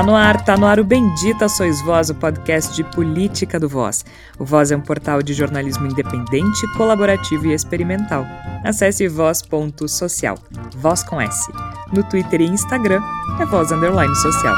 [0.00, 3.68] Tá no ar, tá no ar o Bendita Sois Voz, o podcast de política do
[3.68, 4.02] Voz.
[4.38, 8.24] O Voz é um portal de jornalismo independente, colaborativo e experimental.
[8.64, 10.38] Acesse voz.social,
[10.74, 11.52] voz com S.
[11.92, 13.02] No Twitter e Instagram
[13.38, 14.56] é voz underline social.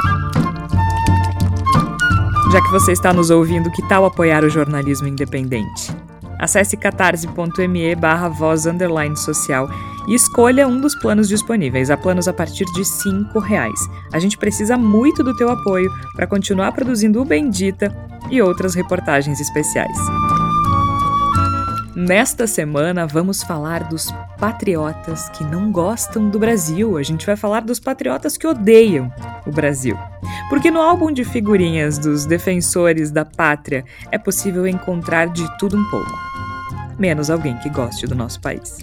[2.53, 5.91] Já que você está nos ouvindo, que tal apoiar o jornalismo independente?
[6.39, 9.69] Acesse catarse.me barra voz underline social
[10.07, 11.91] e escolha um dos planos disponíveis.
[11.91, 13.81] Há planos a partir de R$ reais.
[14.13, 17.95] A gente precisa muito do teu apoio para continuar produzindo o Bendita
[18.31, 19.97] e outras reportagens especiais.
[21.95, 26.97] Nesta semana vamos falar dos patriotas que não gostam do Brasil.
[26.97, 29.13] A gente vai falar dos patriotas que odeiam
[29.47, 29.97] o Brasil.
[30.49, 35.91] Porque no álbum de figurinhas dos defensores da pátria é possível encontrar de tudo um
[35.91, 36.13] pouco,
[36.99, 38.79] menos alguém que goste do nosso país.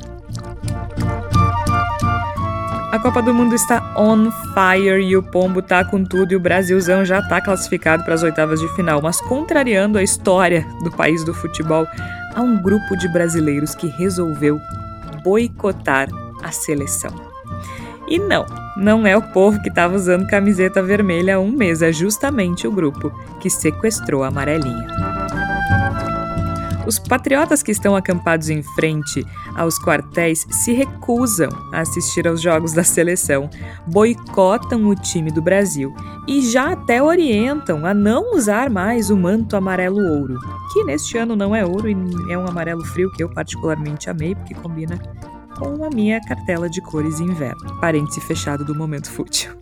[2.92, 6.40] A Copa do Mundo está on fire e o Pombo tá com tudo e o
[6.40, 9.00] Brasilzão já tá classificado para as oitavas de final.
[9.02, 11.86] Mas contrariando a história do país do futebol,
[12.34, 14.60] há um grupo de brasileiros que resolveu
[15.24, 16.10] boicotar
[16.44, 17.14] a seleção.
[18.08, 21.92] E não, não é o povo que estava usando camiseta vermelha há um mês, é
[21.92, 25.19] justamente o grupo que sequestrou a amarelinha.
[26.90, 29.24] Os patriotas que estão acampados em frente
[29.56, 33.48] aos quartéis se recusam a assistir aos jogos da seleção,
[33.86, 35.94] boicotam o time do Brasil
[36.28, 40.40] e já até orientam a não usar mais o manto amarelo-ouro,
[40.74, 41.96] que neste ano não é ouro e
[42.28, 44.98] é um amarelo frio que eu particularmente amei, porque combina
[45.60, 47.80] com a minha cartela de cores inverno.
[47.80, 49.56] Parêntese fechado do momento fútil.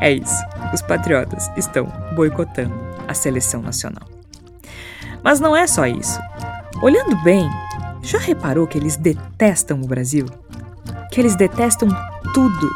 [0.00, 0.42] É isso.
[0.72, 2.72] Os patriotas estão boicotando
[3.06, 4.19] a seleção nacional.
[5.22, 6.18] Mas não é só isso.
[6.82, 7.48] Olhando bem,
[8.02, 10.26] já reparou que eles detestam o Brasil?
[11.12, 11.88] Que eles detestam
[12.32, 12.70] tudo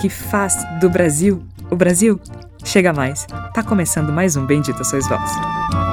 [0.00, 2.20] que faz do Brasil o Brasil?
[2.64, 3.26] Chega mais.
[3.54, 5.91] Tá começando mais um Bendita Sois Vós.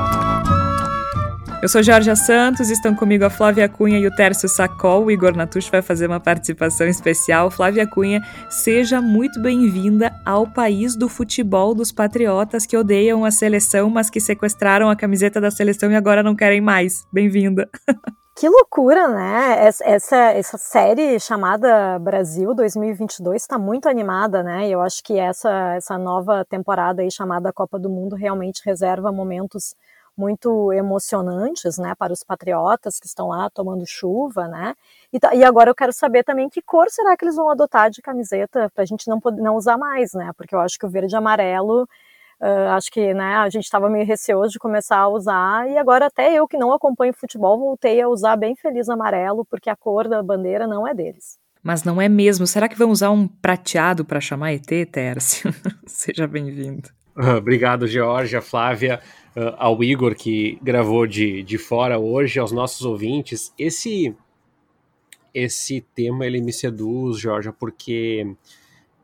[1.61, 5.03] Eu sou Jorge Santos, estão comigo a Flávia Cunha e o Tércio Sacol.
[5.03, 7.51] O Igor Natush vai fazer uma participação especial.
[7.51, 13.89] Flávia Cunha, seja muito bem-vinda ao país do futebol dos patriotas que odeiam a seleção,
[13.89, 17.05] mas que sequestraram a camiseta da seleção e agora não querem mais.
[17.11, 17.69] Bem-vinda.
[18.39, 19.67] Que loucura, né?
[19.83, 24.69] Essa, essa série chamada Brasil 2022 está muito animada, né?
[24.69, 29.75] Eu acho que essa, essa nova temporada aí chamada Copa do Mundo realmente reserva momentos
[30.19, 34.75] muito emocionantes, né, para os patriotas que estão lá tomando chuva, né,
[35.13, 38.01] e, e, agora eu quero saber também que cor será que eles vão adotar de
[38.01, 40.89] camiseta para a gente não, poder, não usar mais, né, porque eu acho que o
[40.89, 41.83] verde e amarelo,
[42.41, 46.07] uh, acho que, né, a gente estava meio receoso de começar a usar, e agora
[46.07, 50.09] até eu que não acompanho futebol voltei a usar bem feliz amarelo, porque a cor
[50.09, 51.39] da bandeira não é deles.
[51.61, 52.47] Mas não é mesmo.
[52.47, 55.53] Será que vão usar um prateado para chamar ET, Tércio?
[55.85, 56.89] Seja bem-vindo.
[57.37, 59.01] Obrigado, Georgia, Flávia
[59.39, 63.53] uh, ao Igor que gravou de, de fora hoje, aos nossos ouvintes.
[63.57, 64.13] Esse
[65.31, 68.35] esse tema ele me seduz, Jorge, porque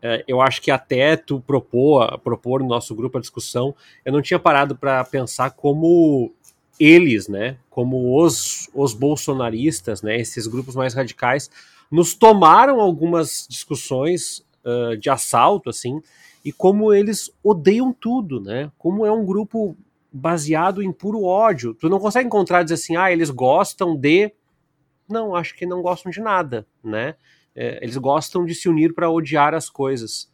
[0.03, 4.21] uh, eu acho que até tu propor, propor no nosso grupo a discussão, eu não
[4.21, 6.33] tinha parado para pensar como
[6.79, 11.49] eles, né, como os, os bolsonaristas, né, esses grupos mais radicais,
[11.89, 16.01] nos tomaram algumas discussões uh, de assalto, assim,
[16.43, 19.77] e como eles odeiam tudo, né, como é um grupo
[20.15, 21.73] baseado em puro ódio.
[21.73, 24.31] Tu não consegue encontrar dizer assim, ah, eles gostam de.
[25.09, 27.15] Não, acho que não gostam de nada, né?
[27.53, 30.31] É, eles gostam de se unir para odiar as coisas.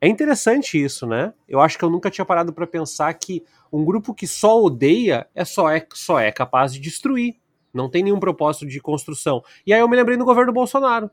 [0.00, 1.34] É interessante isso, né?
[1.46, 5.28] Eu acho que eu nunca tinha parado para pensar que um grupo que só odeia
[5.34, 7.36] é só, é só é capaz de destruir.
[7.74, 9.44] Não tem nenhum propósito de construção.
[9.66, 11.10] E aí eu me lembrei do governo Bolsonaro,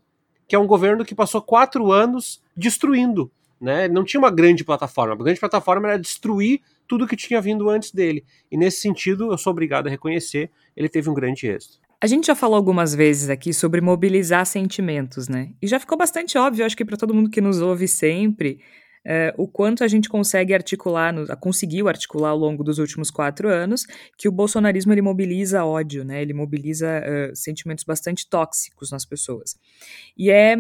[0.48, 3.30] que é um governo que passou quatro anos destruindo.
[3.60, 3.88] Né?
[3.88, 5.14] Não tinha uma grande plataforma.
[5.14, 8.24] A grande plataforma era destruir tudo que tinha vindo antes dele.
[8.52, 11.80] E nesse sentido, eu sou obrigado a reconhecer, ele teve um grande êxito.
[12.00, 15.50] A gente já falou algumas vezes aqui sobre mobilizar sentimentos, né?
[15.60, 18.60] E já ficou bastante óbvio, acho que para todo mundo que nos ouve sempre,
[19.04, 23.50] é, o quanto a gente consegue articular, no, conseguiu articular ao longo dos últimos quatro
[23.50, 26.22] anos, que o bolsonarismo ele mobiliza ódio, né?
[26.22, 29.56] Ele mobiliza uh, sentimentos bastante tóxicos nas pessoas.
[30.16, 30.56] E é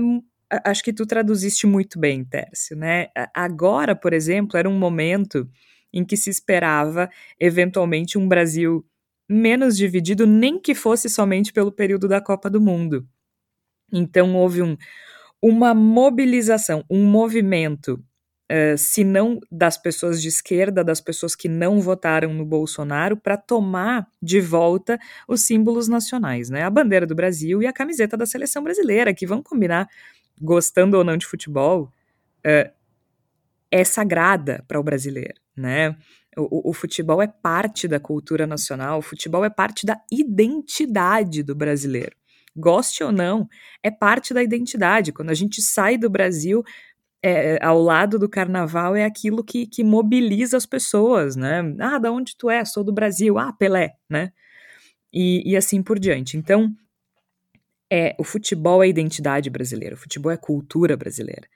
[0.49, 3.07] acho que tu traduziste muito bem, Tércio, né?
[3.33, 5.49] Agora, por exemplo, era um momento
[5.93, 7.09] em que se esperava
[7.39, 8.85] eventualmente um Brasil
[9.29, 13.07] menos dividido, nem que fosse somente pelo período da Copa do Mundo.
[13.91, 14.77] Então houve um,
[15.41, 18.03] uma mobilização, um movimento,
[18.51, 23.37] uh, se não das pessoas de esquerda, das pessoas que não votaram no Bolsonaro, para
[23.37, 26.63] tomar de volta os símbolos nacionais, né?
[26.63, 29.87] A bandeira do Brasil e a camiseta da seleção brasileira, que vão combinar,
[30.41, 31.91] gostando ou não de futebol,
[32.45, 32.71] uh,
[33.71, 35.95] é sagrada para o brasileiro, né?
[36.37, 41.55] O, o, futebol é parte da cultura nacional, o futebol é parte da identidade do
[41.55, 42.15] brasileiro.
[42.55, 43.47] Goste ou não,
[43.81, 45.11] é parte da identidade.
[45.11, 46.63] Quando a gente sai do Brasil,
[47.23, 51.61] é, ao lado do carnaval, é aquilo que, que mobiliza as pessoas, né?
[51.79, 52.63] Ah, da onde tu é?
[52.63, 53.37] Sou do Brasil.
[53.37, 54.31] Ah, Pelé, né?
[55.11, 56.37] E, e assim por diante.
[56.37, 56.71] Então,
[57.91, 61.47] é o futebol é identidade brasileira, o futebol é cultura brasileira.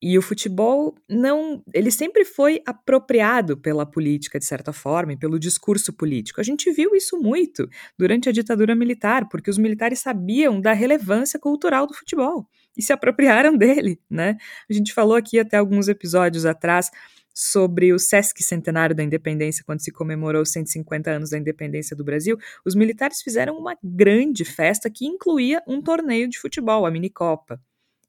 [0.00, 5.38] E o futebol não, ele sempre foi apropriado pela política de certa forma e pelo
[5.38, 6.38] discurso político.
[6.38, 7.66] A gente viu isso muito
[7.98, 12.46] durante a ditadura militar, porque os militares sabiam da relevância cultural do futebol
[12.76, 14.36] e se apropriaram dele, né?
[14.68, 16.90] A gente falou aqui até alguns episódios atrás
[17.38, 22.02] sobre o Sesc Centenário da Independência, quando se comemorou os 150 anos da independência do
[22.02, 27.60] Brasil, os militares fizeram uma grande festa que incluía um torneio de futebol, a Minicopa.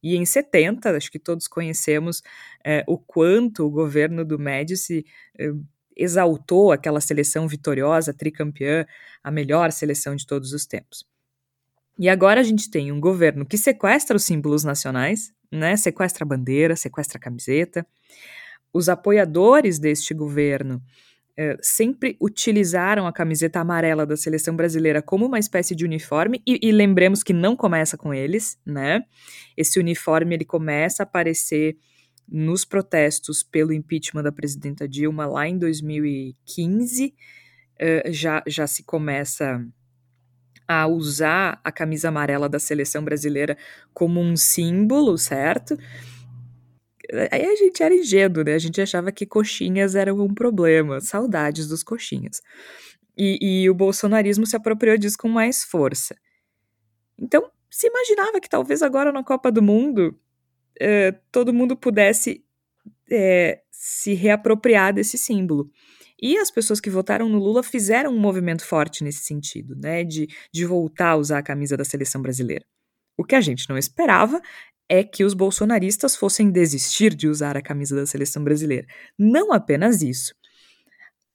[0.02, 2.24] E em 70, acho que todos conhecemos
[2.64, 5.06] é, o quanto o governo do Médici
[5.38, 5.52] é,
[5.94, 8.86] exaltou aquela seleção vitoriosa, tricampeã,
[9.22, 11.06] a melhor seleção de todos os tempos.
[12.00, 15.76] E agora a gente tem um governo que sequestra os símbolos nacionais, né?
[15.76, 17.86] Sequestra a bandeira, sequestra a camiseta.
[18.74, 20.82] Os apoiadores deste governo
[21.38, 26.60] é, sempre utilizaram a camiseta amarela da seleção brasileira como uma espécie de uniforme, e,
[26.64, 29.04] e, lembremos que não começa com eles, né?
[29.56, 31.78] Esse uniforme ele começa a aparecer
[32.28, 39.64] nos protestos pelo impeachment da presidenta Dilma lá em 2015, uh, já, já se começa
[40.68, 43.56] a usar a camisa amarela da seleção brasileira
[43.94, 45.78] como um símbolo, certo?
[47.32, 48.54] Aí a gente era ingênuo, né?
[48.54, 51.00] A gente achava que coxinhas eram um problema.
[51.00, 52.42] Saudades dos coxinhas.
[53.18, 56.16] E, e o bolsonarismo se apropriou disso com mais força.
[57.18, 60.20] Então, se imaginava que talvez agora na Copa do Mundo
[60.80, 62.44] eh, todo mundo pudesse
[63.10, 65.70] eh, se reapropriar desse símbolo.
[66.22, 70.04] E as pessoas que votaram no Lula fizeram um movimento forte nesse sentido, né?
[70.04, 72.66] De, de voltar a usar a camisa da seleção brasileira.
[73.16, 74.42] O que a gente não esperava
[74.90, 78.88] é que os bolsonaristas fossem desistir de usar a camisa da seleção brasileira.
[79.18, 80.34] Não apenas isso.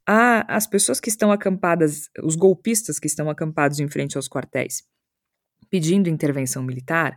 [0.07, 4.83] As pessoas que estão acampadas, os golpistas que estão acampados em frente aos quartéis,
[5.71, 7.17] pedindo intervenção militar,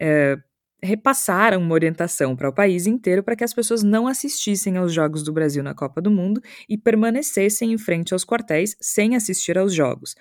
[0.00, 0.36] é,
[0.82, 5.22] repassaram uma orientação para o país inteiro para que as pessoas não assistissem aos Jogos
[5.22, 9.74] do Brasil na Copa do Mundo e permanecessem em frente aos quartéis sem assistir aos
[9.74, 10.14] Jogos.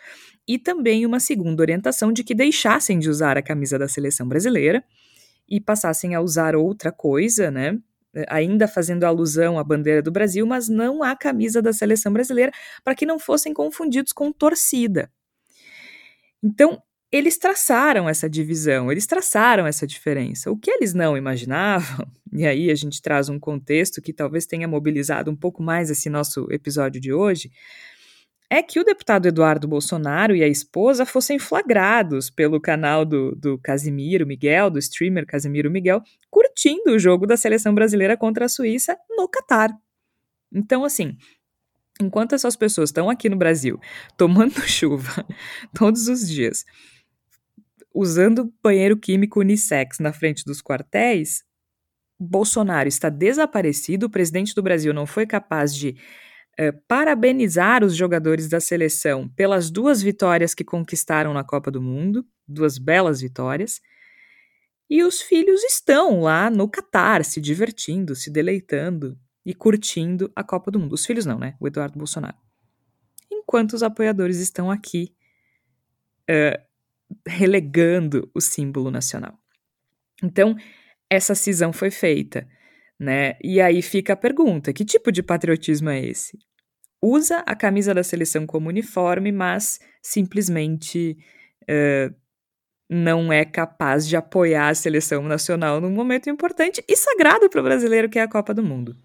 [0.47, 4.83] E também uma segunda orientação de que deixassem de usar a camisa da seleção brasileira
[5.53, 7.77] e passassem a usar outra coisa, né?
[8.27, 12.51] Ainda fazendo alusão à bandeira do Brasil, mas não à camisa da seleção brasileira,
[12.83, 15.11] para que não fossem confundidos com torcida.
[16.44, 20.50] Então, eles traçaram essa divisão, eles traçaram essa diferença.
[20.50, 24.67] O que eles não imaginavam, e aí a gente traz um contexto que talvez tenha
[24.67, 27.51] mobilizado um pouco mais esse nosso episódio de hoje,
[28.53, 33.57] é que o deputado Eduardo Bolsonaro e a esposa fossem flagrados pelo canal do, do
[33.57, 38.95] Casimiro Miguel, do streamer Casimiro Miguel, curtindo o jogo da seleção brasileira contra a Suíça
[39.09, 39.75] no Catar.
[40.53, 41.17] Então, assim,
[42.00, 43.79] enquanto essas pessoas estão aqui no Brasil
[44.15, 45.25] tomando chuva
[45.73, 46.63] todos os dias,
[47.91, 51.43] usando banheiro químico unissex na frente dos quartéis,
[52.19, 55.95] Bolsonaro está desaparecido, o presidente do Brasil não foi capaz de
[56.57, 62.25] é, parabenizar os jogadores da seleção pelas duas vitórias que conquistaram na Copa do Mundo,
[62.48, 63.81] duas belas vitórias.
[64.89, 70.69] E os filhos estão lá no Catar, se divertindo, se deleitando e curtindo a Copa
[70.69, 70.93] do Mundo.
[70.93, 71.55] Os filhos não, né?
[71.60, 72.38] O Eduardo Bolsonaro.
[73.31, 75.15] Enquanto os apoiadores estão aqui
[76.29, 76.62] uh,
[77.27, 79.38] relegando o símbolo nacional.
[80.22, 80.55] Então,
[81.10, 82.48] essa cisão foi feita
[83.03, 83.36] né?
[83.43, 86.39] E aí fica a pergunta: que tipo de patriotismo é esse?
[87.01, 91.17] Usa a camisa da seleção como uniforme, mas simplesmente
[91.63, 92.15] uh,
[92.89, 97.63] não é capaz de apoiar a seleção nacional num momento importante e sagrado para o
[97.63, 98.95] brasileiro, que é a Copa do Mundo.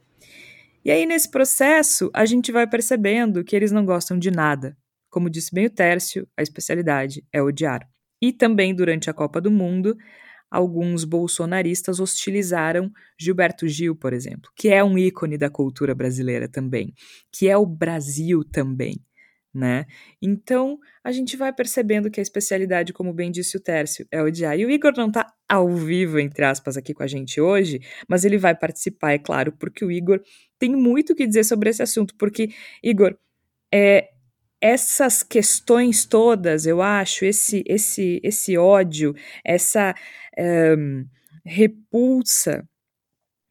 [0.84, 4.76] E aí, nesse processo, a gente vai percebendo que eles não gostam de nada.
[5.10, 7.80] Como disse bem o Tércio, a especialidade é odiar.
[8.22, 9.96] E também durante a Copa do Mundo,
[10.50, 16.94] alguns bolsonaristas hostilizaram Gilberto Gil, por exemplo, que é um ícone da cultura brasileira também,
[17.32, 18.94] que é o Brasil também.
[19.52, 19.86] Né?
[20.22, 24.56] Então, a gente vai percebendo que a especialidade, como bem disse o Tércio, é odiar.
[24.58, 28.24] E o Igor não está ao vivo, entre aspas, aqui com a gente hoje, mas
[28.24, 30.20] ele vai participar, é claro, porque o Igor
[30.58, 32.14] tem muito o que dizer sobre esse assunto.
[32.16, 32.50] Porque,
[32.84, 33.16] Igor,
[33.72, 34.10] é,
[34.60, 39.94] essas questões todas, eu acho, esse, esse, esse ódio, essa
[40.76, 41.06] um,
[41.44, 42.68] repulsa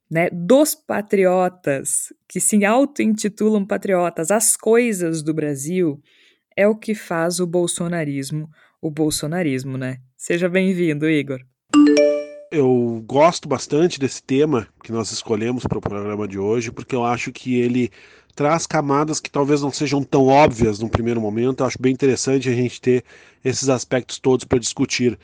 [0.10, 6.02] né, dos patriotas que se auto-intitulam patriotas, as coisas do Brasil,
[6.56, 8.50] é o que faz o bolsonarismo
[8.82, 9.98] o bolsonarismo, né?
[10.16, 11.40] Seja bem-vindo, Igor.
[12.50, 17.04] Eu gosto bastante desse tema que nós escolhemos para o programa de hoje, porque eu
[17.04, 17.92] acho que ele
[18.34, 21.60] traz camadas que talvez não sejam tão óbvias num primeiro momento.
[21.62, 23.04] Eu acho bem interessante a gente ter
[23.44, 25.20] esses aspectos todos para discutir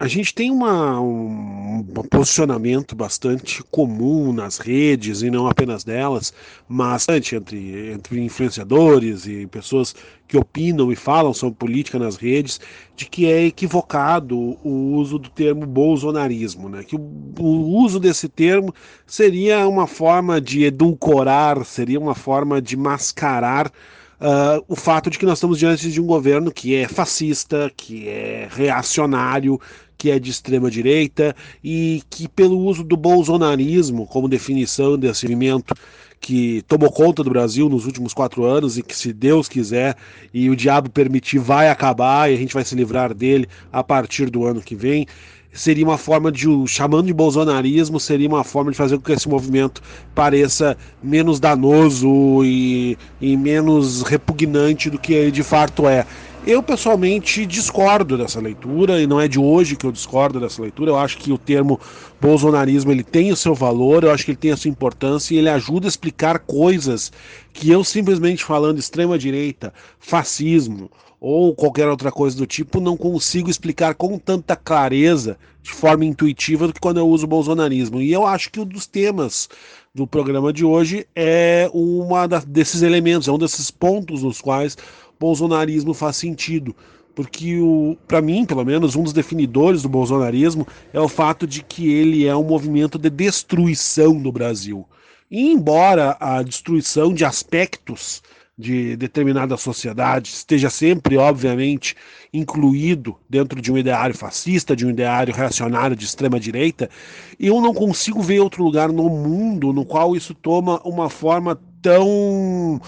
[0.00, 6.32] a gente tem uma, um, um, posicionamento bastante comum nas redes, e não apenas delas,
[6.68, 9.96] mas entre, entre influenciadores e pessoas
[10.28, 12.60] que opinam e falam sobre política nas redes,
[12.94, 16.84] de que é equivocado o uso do termo bolsonarismo, né?
[16.84, 17.00] que o,
[17.36, 18.72] o uso desse termo
[19.04, 23.72] seria uma forma de edulcorar, seria uma forma de mascarar
[24.20, 28.08] Uh, o fato de que nós estamos diante de um governo que é fascista, que
[28.08, 29.60] é reacionário,
[29.98, 35.74] que é de extrema direita e que pelo uso do bolsonarismo como definição desse movimento
[36.20, 39.96] que tomou conta do Brasil nos últimos quatro anos e que, se Deus quiser
[40.32, 44.30] e o diabo permitir, vai acabar e a gente vai se livrar dele a partir
[44.30, 45.06] do ano que vem.
[45.52, 49.28] Seria uma forma de, chamando de bolsonarismo, seria uma forma de fazer com que esse
[49.28, 49.82] movimento
[50.14, 56.06] pareça menos danoso e, e menos repugnante do que de fato é.
[56.48, 60.90] Eu pessoalmente discordo dessa leitura e não é de hoje que eu discordo dessa leitura.
[60.90, 61.78] Eu acho que o termo
[62.18, 65.36] bolsonarismo ele tem o seu valor, eu acho que ele tem a sua importância e
[65.36, 67.12] ele ajuda a explicar coisas
[67.52, 70.90] que eu simplesmente falando extrema direita, fascismo
[71.20, 76.66] ou qualquer outra coisa do tipo não consigo explicar com tanta clareza, de forma intuitiva
[76.66, 78.00] do que quando eu uso bolsonarismo.
[78.00, 79.50] E eu acho que um dos temas
[79.94, 84.78] do programa de hoje é uma desses elementos, é um desses pontos nos quais
[85.18, 86.74] bolsonarismo faz sentido.
[87.14, 87.58] Porque,
[88.06, 92.26] para mim, pelo menos, um dos definidores do bolsonarismo é o fato de que ele
[92.26, 94.86] é um movimento de destruição do Brasil.
[95.30, 98.22] E embora a destruição de aspectos
[98.58, 101.94] de determinada sociedade esteja sempre, obviamente,
[102.32, 106.90] incluído dentro de um ideário fascista, de um ideário reacionário de extrema direita,
[107.38, 112.80] eu não consigo ver outro lugar no mundo no qual isso toma uma forma tão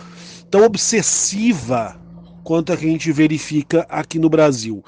[0.51, 2.00] tão obsessiva
[2.43, 4.85] quanto a que a gente verifica aqui no Brasil.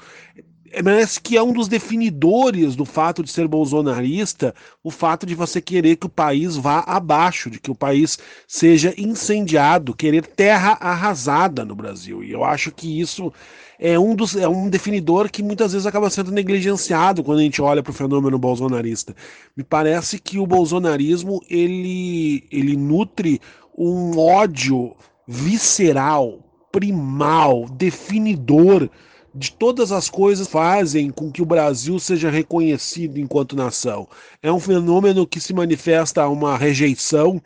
[0.83, 5.61] Parece que é um dos definidores do fato de ser bolsonarista o fato de você
[5.61, 8.17] querer que o país vá abaixo, de que o país
[8.47, 12.23] seja incendiado, querer terra arrasada no Brasil.
[12.23, 13.31] E eu acho que isso
[13.79, 17.61] é um, dos, é um definidor que muitas vezes acaba sendo negligenciado quando a gente
[17.61, 19.15] olha para o fenômeno bolsonarista.
[19.55, 23.39] Me parece que o bolsonarismo ele, ele nutre
[23.77, 24.95] um ódio
[25.27, 26.42] visceral
[26.73, 28.89] primal, definidor
[29.33, 34.07] de todas as coisas fazem com que o Brasil seja reconhecido enquanto nação.
[34.41, 37.39] É um fenômeno que se manifesta uma rejeição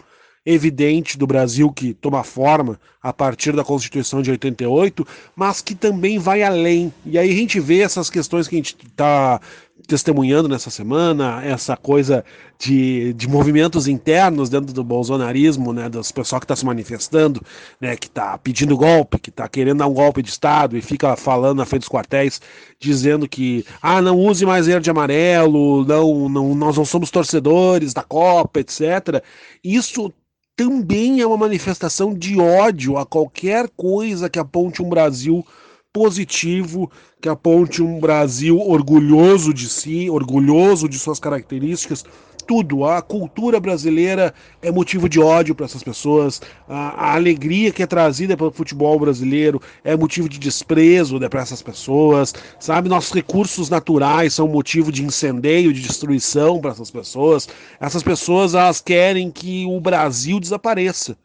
[0.46, 5.06] evidente do Brasil que toma forma a partir da Constituição de 88,
[5.36, 6.94] mas que também vai além.
[7.06, 9.42] E aí a gente vê essas questões que a gente está
[9.86, 12.24] testemunhando nessa semana, essa coisa
[12.58, 17.42] de, de movimentos internos dentro do bolsonarismo, né, das pessoal que está se manifestando,
[17.80, 21.16] né, que está pedindo golpe, que está querendo dar um golpe de Estado e fica
[21.16, 22.42] falando na frente dos quartéis,
[22.80, 27.94] dizendo que, ah, não use mais verde e amarelo, não, não, nós não somos torcedores
[27.94, 29.24] da Copa, etc.
[29.64, 30.12] Isso
[30.56, 35.46] também é uma manifestação de ódio a qualquer coisa que aponte um Brasil
[35.92, 36.92] positivo,
[37.22, 42.06] que aponte um Brasil orgulhoso de si, orgulhoso de suas características.
[42.48, 47.84] Tudo, a cultura brasileira é motivo de ódio para essas pessoas, a, a, alegria que
[47.84, 52.88] é trazida pelo futebol brasileiro é motivo de desprezo né, para essas pessoas, sabe?
[52.88, 57.50] Nossos recursos naturais são motivo de incendeio, de destruição para essas pessoas.
[57.82, 61.18] Essas pessoas elas querem que o Brasil desapareça.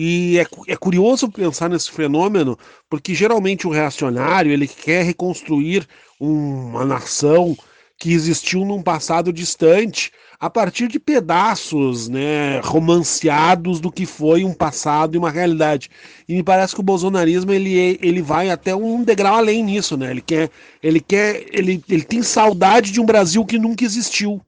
[0.00, 2.56] E é, é, curioso pensar nesse fenômeno,
[2.88, 5.88] porque geralmente o reacionário ele quer reconstruir
[6.20, 7.56] uma nação
[7.98, 14.54] que existiu num passado distante a partir de pedaços né, romanceados do que foi um
[14.54, 15.90] passado e uma realidade.
[16.28, 20.12] E me parece que o bolsonarismo ele, ele vai até um degrau além nisso, né?
[20.12, 20.48] Ele quer,
[20.80, 24.40] ele quer, ele, ele tem saudade de um Brasil que nunca existiu.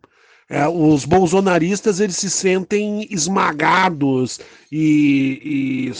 [0.53, 4.41] É, os bolsonaristas eles se sentem esmagados
[4.71, 5.93] e, e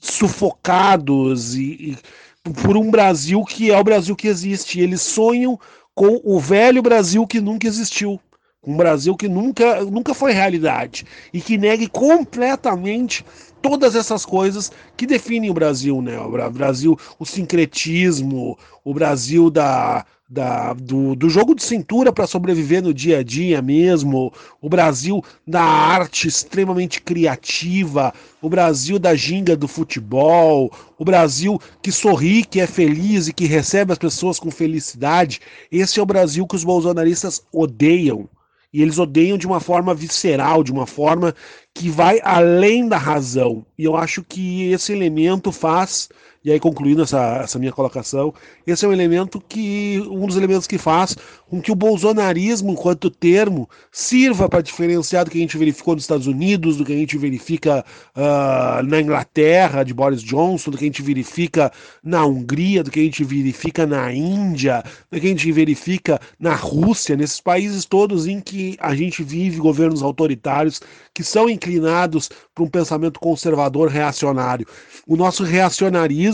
[0.00, 1.98] sufocados e,
[2.46, 4.80] e, por um Brasil que é o Brasil que existe.
[4.80, 5.60] Eles sonham
[5.94, 8.18] com o velho Brasil que nunca existiu.
[8.66, 13.22] Um Brasil que nunca, nunca foi realidade e que negue completamente
[13.60, 16.18] todas essas coisas que definem o Brasil, né?
[16.18, 22.82] O Brasil, o sincretismo, o Brasil da, da, do, do jogo de cintura para sobreviver
[22.82, 29.54] no dia a dia mesmo, o Brasil da arte extremamente criativa, o Brasil da ginga
[29.54, 34.50] do futebol, o Brasil que sorri, que é feliz e que recebe as pessoas com
[34.50, 35.38] felicidade.
[35.70, 38.26] Esse é o Brasil que os bolsonaristas odeiam.
[38.72, 41.34] E eles odeiam de uma forma visceral, de uma forma
[41.74, 43.66] que vai além da razão.
[43.76, 46.08] E eu acho que esse elemento faz
[46.44, 48.34] e aí, concluindo essa, essa minha colocação,
[48.66, 51.16] esse é um elemento que, um dos elementos que faz
[51.48, 56.04] com que o bolsonarismo, enquanto termo, sirva para diferenciar do que a gente verificou nos
[56.04, 57.84] Estados Unidos, do que a gente verifica
[58.16, 61.70] uh, na Inglaterra, de Boris Johnson, do que a gente verifica
[62.02, 66.54] na Hungria, do que a gente verifica na Índia, do que a gente verifica na
[66.54, 70.80] Rússia, nesses países todos em que a gente vive governos autoritários
[71.12, 74.66] que são inclinados para um pensamento conservador reacionário.
[75.06, 76.31] O nosso reacionarismo,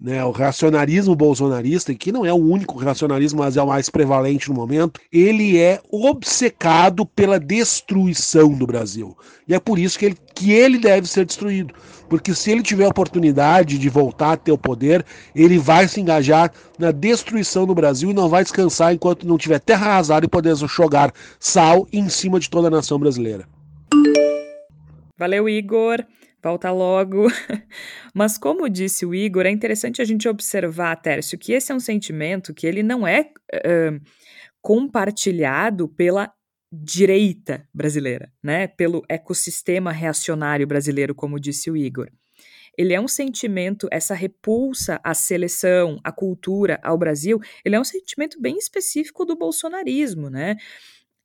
[0.00, 4.48] né, o reacionarismo bolsonarista, que não é o único reacionarismo, mas é o mais prevalente
[4.48, 9.16] no momento, ele é obcecado pela destruição do Brasil.
[9.46, 11.74] E é por isso que ele, que ele deve ser destruído.
[12.08, 15.04] Porque se ele tiver a oportunidade de voltar a ter o poder,
[15.34, 19.60] ele vai se engajar na destruição do Brasil e não vai descansar enquanto não tiver
[19.60, 23.46] terra arrasada e poder jogar sal em cima de toda a nação brasileira.
[25.16, 26.04] Valeu, Igor.
[26.42, 27.26] Volta logo.
[28.14, 31.80] Mas como disse o Igor, é interessante a gente observar, Tércio, que esse é um
[31.80, 34.00] sentimento que ele não é uh,
[34.62, 36.32] compartilhado pela
[36.72, 38.68] direita brasileira, né?
[38.68, 42.10] Pelo ecossistema reacionário brasileiro, como disse o Igor.
[42.78, 47.84] Ele é um sentimento, essa repulsa à seleção, à cultura, ao Brasil, ele é um
[47.84, 50.56] sentimento bem específico do bolsonarismo, né?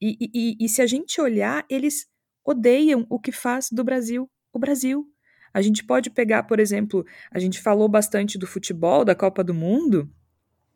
[0.02, 2.08] E, e, e se a gente olhar, eles
[2.44, 5.08] odeiam o que faz do Brasil o Brasil.
[5.54, 9.54] A gente pode pegar, por exemplo, a gente falou bastante do futebol, da Copa do
[9.54, 10.10] Mundo,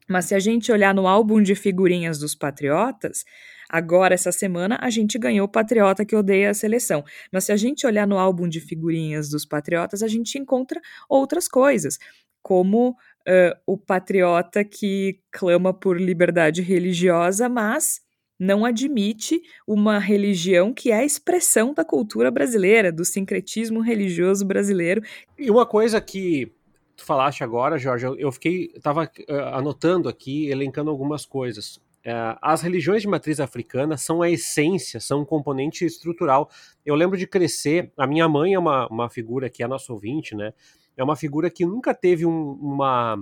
[0.10, 3.24] mas se a gente olhar no álbum de figurinhas dos patriotas,
[3.70, 7.04] agora essa semana a gente ganhou o patriota que odeia a seleção.
[7.32, 11.48] Mas se a gente olhar no álbum de figurinhas dos patriotas, a gente encontra outras
[11.48, 12.00] coisas,
[12.42, 18.02] como uh, o patriota que clama por liberdade religiosa, mas
[18.40, 25.02] não admite uma religião que é a expressão da cultura brasileira, do sincretismo religioso brasileiro.
[25.38, 26.50] E uma coisa que
[26.96, 31.76] tu falaste agora, Jorge, eu fiquei, estava uh, anotando aqui, elencando algumas coisas.
[32.06, 36.50] Uh, as religiões de matriz africana são a essência, são um componente estrutural.
[36.86, 40.34] Eu lembro de crescer, a minha mãe é uma, uma figura que é nosso ouvinte,
[40.34, 40.54] né?
[40.96, 43.18] É uma figura que nunca teve um, uma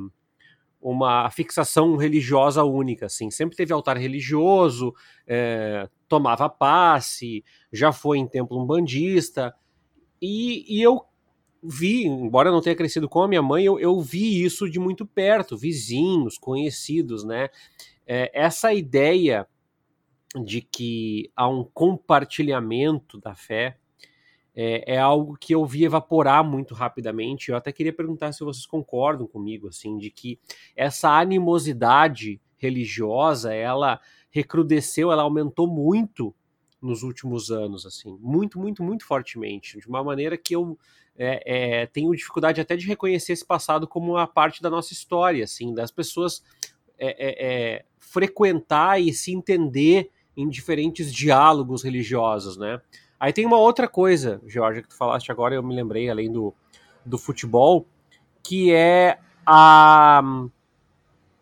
[0.81, 3.29] uma fixação religiosa única, assim.
[3.31, 4.93] Sempre teve altar religioso,
[5.25, 9.53] é, tomava passe, já foi em templo umbandista,
[10.21, 11.03] e, e eu
[11.63, 15.05] vi, embora não tenha crescido com a minha mãe, eu, eu vi isso de muito
[15.05, 17.49] perto, vizinhos, conhecidos, né?
[18.05, 19.47] É, essa ideia
[20.43, 23.77] de que há um compartilhamento da fé,
[24.59, 27.51] é, é, algo que eu vi evaporar muito rapidamente.
[27.51, 30.39] Eu até queria perguntar se vocês concordam comigo, assim, de que
[30.75, 36.33] essa animosidade religiosa, ela recrudesceu, ela aumentou muito
[36.81, 40.75] nos últimos anos, assim, muito, muito, muito fortemente, de uma maneira que eu
[41.15, 45.43] é, é, tenho dificuldade até de reconhecer esse passado como uma parte da nossa história,
[45.43, 46.43] assim, das pessoas
[46.97, 52.81] é, é, é, frequentar e se entender em diferentes diálogos religiosos, né?
[53.19, 56.53] Aí tem uma outra coisa, Georgia, que tu falaste agora, eu me lembrei, além do,
[57.03, 57.87] do futebol,
[58.43, 60.21] que é a,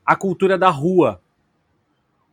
[0.05, 1.21] a cultura da rua.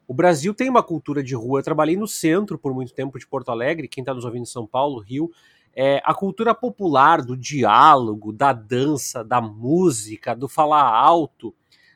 [0.07, 1.59] O Brasil tem uma cultura de rua.
[1.59, 4.46] Eu trabalhei no centro por muito tempo de Porto Alegre, quem está nos ouvindo em
[4.46, 5.31] São Paulo, Rio.
[5.74, 11.55] É, a cultura popular do diálogo, da dança, da música, do falar alto,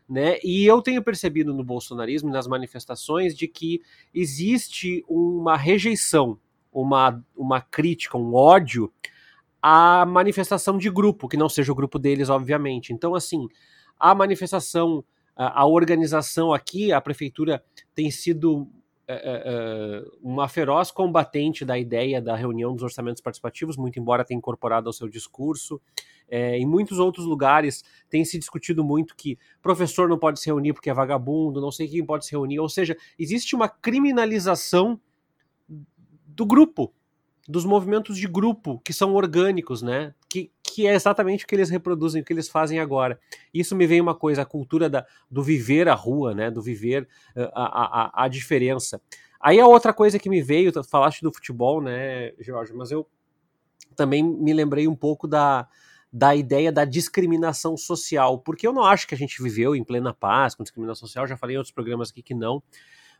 [0.09, 0.39] né?
[0.43, 3.83] E eu tenho percebido no bolsonarismo, nas manifestações, de que
[4.15, 6.39] existe uma rejeição
[6.81, 8.93] uma, uma crítica, um ódio
[9.63, 12.93] à manifestação de grupo, que não seja o grupo deles, obviamente.
[12.93, 13.49] Então, assim,
[13.99, 15.03] a manifestação,
[15.35, 18.69] a, a organização aqui, a prefeitura tem sido
[19.09, 24.25] é, é, é, uma feroz combatente da ideia da reunião dos orçamentos participativos, muito embora
[24.25, 25.81] tenha incorporado ao seu discurso.
[26.29, 30.73] É, em muitos outros lugares tem se discutido muito que professor não pode se reunir
[30.73, 35.01] porque é vagabundo, não sei quem pode se reunir, ou seja, existe uma criminalização
[36.37, 36.93] do grupo,
[37.49, 40.15] dos movimentos de grupo que são orgânicos, né?
[40.29, 43.19] Que, que é exatamente o que eles reproduzem, o que eles fazem agora.
[43.55, 46.51] Isso me vem uma coisa, a cultura da, do viver a rua, né?
[46.51, 49.01] Do viver uh, a, a, a diferença.
[49.41, 53.07] Aí a outra coisa que me veio, falaste do futebol, né, Jorge, mas eu
[53.95, 55.69] também me lembrei um pouco da,
[56.13, 60.13] da ideia da discriminação social, porque eu não acho que a gente viveu em plena
[60.13, 62.63] paz com discriminação social, já falei em outros programas aqui que não,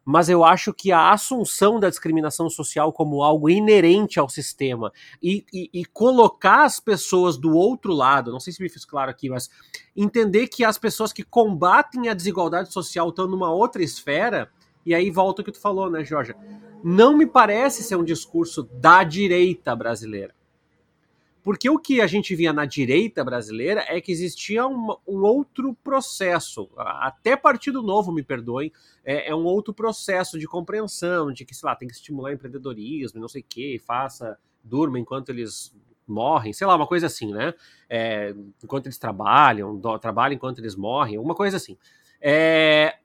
[0.09, 5.45] mas eu acho que a assunção da discriminação social como algo inerente ao sistema e,
[5.53, 9.29] e, e, colocar as pessoas do outro lado, não sei se me fiz claro aqui,
[9.29, 9.51] mas
[9.97, 14.49] entender que as pessoas que combatem a desigualdade social estão numa outra esfera,
[14.85, 16.37] e aí volta o que tu falou, né, Jorge?
[16.85, 20.36] Não me parece ser um discurso da direita brasileira.
[21.47, 25.75] Porque o que a gente via na direita brasileira é que existia um, um outro
[25.75, 28.73] processo, até Partido Novo, me perdoem,
[29.05, 33.21] é, é, um outro processo de compreensão, de que, sei lá, tem que estimular empreendedorismo,
[33.21, 35.73] não sei o que, faça, durma enquanto eles
[36.05, 37.55] morrem, sei lá, uma coisa assim, né?
[37.89, 41.79] É, enquanto eles trabalham, do, trabalham enquanto eles morrem, uma coisa assim.
[42.21, 42.97] É,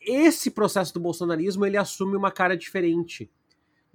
[0.00, 3.30] esse processo do bolsonarismo, ele assume uma cara diferente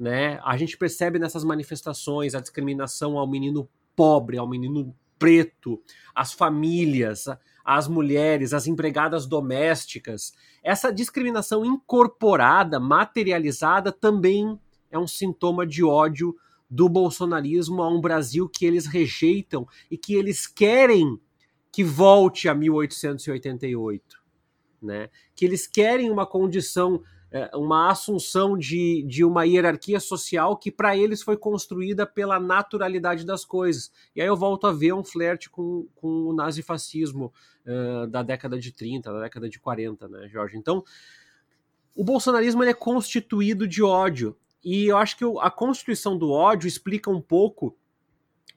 [0.01, 0.39] né?
[0.43, 5.79] A gente percebe nessas manifestações a discriminação ao menino pobre, ao menino preto,
[6.15, 7.25] às famílias,
[7.63, 10.33] às mulheres, às empregadas domésticas.
[10.63, 14.59] Essa discriminação incorporada, materializada, também
[14.89, 16.35] é um sintoma de ódio
[16.67, 21.19] do bolsonarismo a um Brasil que eles rejeitam e que eles querem
[21.71, 24.19] que volte a 1888,
[24.81, 25.09] né?
[25.35, 27.03] Que eles querem uma condição
[27.53, 33.45] uma assunção de, de uma hierarquia social que para eles foi construída pela naturalidade das
[33.45, 33.91] coisas.
[34.13, 37.33] E aí eu volto a ver um flerte com, com o nazifascismo
[37.65, 40.57] uh, da década de 30, da década de 40, né, Jorge?
[40.57, 40.83] Então,
[41.95, 44.35] o bolsonarismo é constituído de ódio.
[44.63, 47.77] E eu acho que a constituição do ódio explica um pouco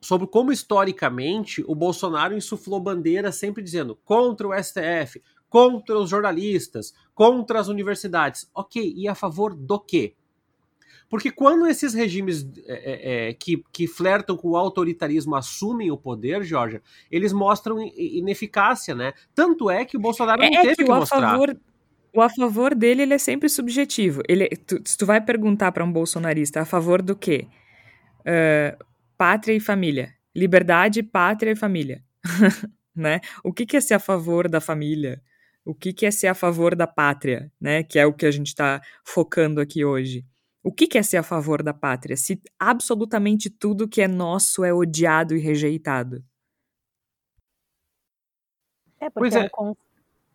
[0.01, 5.23] sobre como historicamente o Bolsonaro insuflou bandeira sempre dizendo contra o STF,
[5.55, 8.51] contra os jornalistas, contra as universidades.
[8.53, 10.17] Ok, e a favor do quê?
[11.09, 15.97] Porque quando esses regimes é, é, é, que, que flertam com o autoritarismo assumem o
[15.97, 19.13] poder, Georgia, eles mostram ineficácia, né?
[19.33, 21.31] Tanto é que o Bolsonaro não é teve que, que mostrar.
[21.31, 21.57] Favor,
[22.13, 24.23] o a favor dele ele é sempre subjetivo.
[24.29, 27.47] Ele, tu, se tu vai perguntar para um bolsonarista a favor do quê?
[28.23, 28.85] Uh,
[29.17, 30.15] pátria e família.
[30.35, 32.03] Liberdade, pátria e família.
[32.93, 33.21] né?
[33.45, 35.23] O que, que é ser a favor da família?
[35.65, 37.83] O que, que é ser a favor da pátria, né?
[37.83, 40.25] Que é o que a gente está focando aqui hoje.
[40.63, 42.17] O que, que é ser a favor da pátria?
[42.17, 46.25] Se absolutamente tudo que é nosso é odiado e rejeitado.
[49.01, 49.47] É, porque pois é.
[49.47, 49.51] é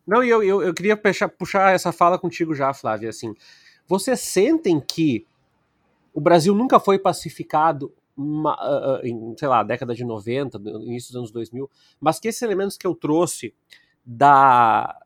[0.06, 3.10] Não, eu, eu, eu queria puxar, puxar essa fala contigo já, Flávia.
[3.10, 3.34] Assim,
[3.86, 5.26] vocês sentem que
[6.12, 8.54] o Brasil nunca foi pacificado uma,
[9.00, 12.76] uh, em, sei lá, década de 90, início dos anos 2000, mas que esses elementos
[12.76, 13.54] que eu trouxe
[14.04, 15.00] da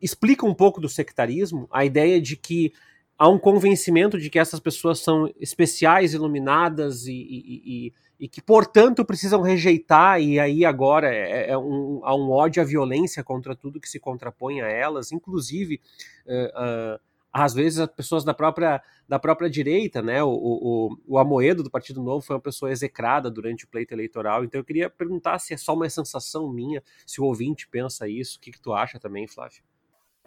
[0.00, 2.72] explica um pouco do sectarismo, a ideia de que
[3.18, 8.40] há um convencimento de que essas pessoas são especiais, iluminadas e, e, e, e que,
[8.40, 13.56] portanto, precisam rejeitar, e aí agora é, é um, há um ódio à violência contra
[13.56, 15.80] tudo que se contrapõe a elas, inclusive.
[16.26, 20.22] Uh, uh, às vezes as pessoas da própria, da própria direita, né?
[20.22, 24.44] O, o, o Amoedo do Partido Novo foi uma pessoa execrada durante o pleito eleitoral.
[24.44, 28.38] Então eu queria perguntar se é só uma sensação minha, se o ouvinte pensa isso.
[28.38, 29.62] O que, que tu acha também, Flávio?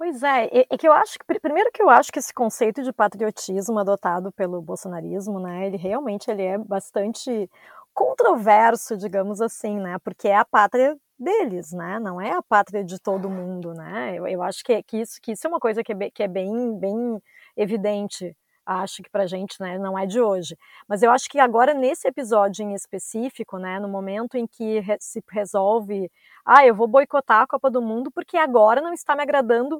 [0.03, 2.91] Pois é, é que eu acho que primeiro que eu acho que esse conceito de
[2.91, 7.47] patriotismo adotado pelo bolsonarismo, né, ele realmente ele é bastante
[7.93, 12.99] controverso, digamos assim, né, porque é a pátria deles, né, não é a pátria de
[12.99, 15.93] todo mundo, né, eu, eu acho que, que, isso, que isso é uma coisa que
[15.93, 17.21] é, que é bem, bem
[17.55, 18.35] evidente,
[18.65, 22.07] acho que pra gente, né, não é de hoje, mas eu acho que agora nesse
[22.07, 26.11] episódio em específico, né, no momento em que se resolve,
[26.43, 29.79] ah, eu vou boicotar a Copa do Mundo porque agora não está me agradando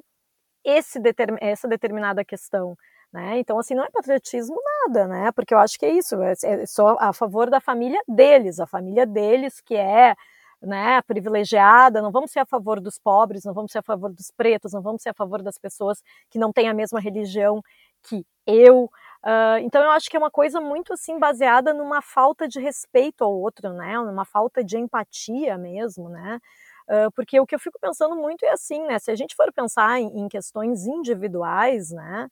[0.64, 1.00] esse
[1.40, 2.76] essa determinada questão.
[3.12, 3.38] Né?
[3.38, 5.32] Então, assim, não é patriotismo nada, né?
[5.32, 8.66] Porque eu acho que é isso, é, é só a favor da família deles, a
[8.66, 10.14] família deles que é
[10.62, 14.30] né, privilegiada, não vamos ser a favor dos pobres, não vamos ser a favor dos
[14.30, 17.62] pretos, não vamos ser a favor das pessoas que não têm a mesma religião
[18.02, 18.84] que eu.
[19.24, 23.24] Uh, então eu acho que é uma coisa muito assim baseada numa falta de respeito
[23.24, 26.40] ao outro, né, numa falta de empatia mesmo, né
[27.14, 28.98] porque o que eu fico pensando muito é assim, né?
[28.98, 32.28] Se a gente for pensar em, questões individuais, né?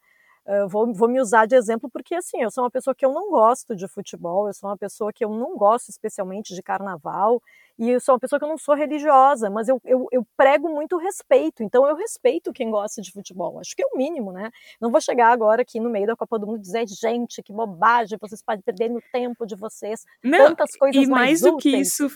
[0.69, 3.31] Vou, vou, me usar de exemplo porque assim, eu sou uma pessoa que eu não
[3.31, 7.41] gosto de futebol, eu sou uma pessoa que eu não gosto especialmente de carnaval,
[7.81, 10.69] e eu sou uma pessoa que eu não sou religiosa, mas eu, eu, eu prego
[10.69, 14.51] muito respeito, então eu respeito quem gosta de futebol, acho que é o mínimo, né?
[14.79, 17.53] Não vou chegar agora aqui no meio da Copa do Mundo e dizer, gente, que
[17.53, 21.57] bobagem, vocês podem perder no tempo de vocês, não, tantas coisas e mais, mais do
[21.57, 22.11] que isso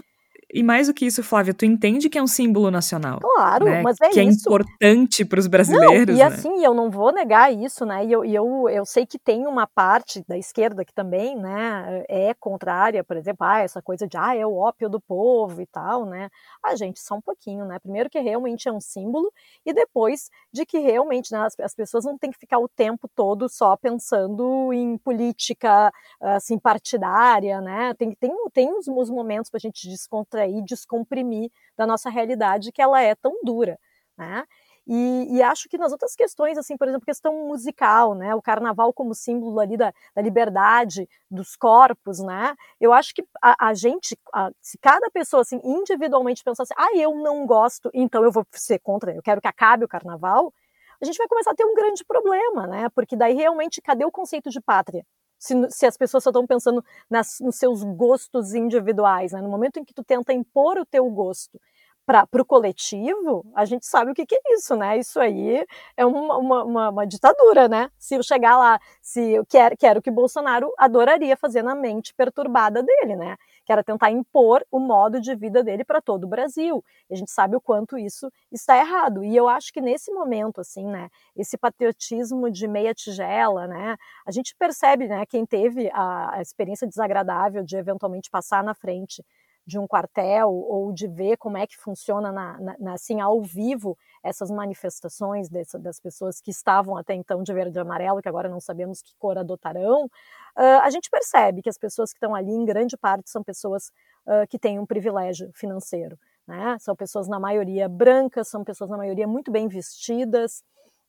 [0.54, 3.18] e mais do que isso, Flávia, tu entende que é um símbolo nacional.
[3.18, 3.82] Claro, né?
[3.82, 4.48] mas é que isso.
[4.48, 6.16] é importante para os brasileiros.
[6.16, 6.34] Não, e né?
[6.34, 8.06] assim, eu não vou negar isso, né?
[8.06, 12.32] E eu, eu, eu sei que tem uma parte da esquerda que também, né, é
[12.34, 16.06] contrária, por exemplo, ah, essa coisa de ah, é o ópio do povo e tal,
[16.06, 16.30] né?
[16.62, 17.80] Ah, gente, só um pouquinho, né?
[17.80, 19.32] Primeiro que realmente é um símbolo,
[19.66, 23.10] e depois de que realmente né, as, as pessoas não têm que ficar o tempo
[23.12, 27.92] todo só pensando em política assim partidária, né?
[27.94, 32.82] Tem, tem, tem os, os momentos para a gente descontrair, descomprimir da nossa realidade que
[32.82, 33.78] ela é tão dura,
[34.16, 34.44] né?
[34.86, 38.92] E, e, acho que nas outras questões, assim, por exemplo, questão musical, né, o carnaval
[38.92, 44.14] como símbolo ali da, da liberdade dos corpos, né, eu acho que a, a gente,
[44.32, 48.78] a, se cada pessoa, assim, individualmente pensasse, ah, eu não gosto, então eu vou ser
[48.78, 50.52] contra, eu quero que acabe o carnaval,
[51.00, 54.12] a gente vai começar a ter um grande problema, né, porque daí realmente, cadê o
[54.12, 55.02] conceito de pátria?
[55.44, 59.78] Se, se as pessoas só estão pensando nas, nos seus gostos individuais, né, no momento
[59.78, 61.60] em que tu tenta impor o teu gosto
[62.06, 64.98] para o coletivo, a gente sabe o que, que, é isso, né?
[64.98, 65.64] Isso aí
[65.96, 67.90] é uma, uma, uma, ditadura, né?
[67.98, 72.82] Se eu chegar lá, se eu quero, quero que Bolsonaro adoraria fazer na mente perturbada
[72.82, 73.36] dele, né?
[73.64, 76.84] Que era tentar impor o modo de vida dele para todo o Brasil.
[77.08, 79.24] E a gente sabe o quanto isso está errado.
[79.24, 81.08] E eu acho que nesse momento, assim, né?
[81.36, 83.96] Esse patriotismo de meia tigela, né?
[84.26, 85.24] A gente percebe, né?
[85.26, 89.24] Quem teve a, a experiência desagradável de eventualmente passar na frente
[89.66, 93.96] de um quartel ou de ver como é que funciona na, na, assim ao vivo
[94.22, 98.48] essas manifestações dessa, das pessoas que estavam até então de verde e amarelo, que agora
[98.48, 102.52] não sabemos que cor adotarão, uh, a gente percebe que as pessoas que estão ali,
[102.52, 103.90] em grande parte, são pessoas
[104.26, 106.18] uh, que têm um privilégio financeiro.
[106.46, 106.76] Né?
[106.78, 110.62] São pessoas, na maioria, brancas, são pessoas, na maioria, muito bem vestidas,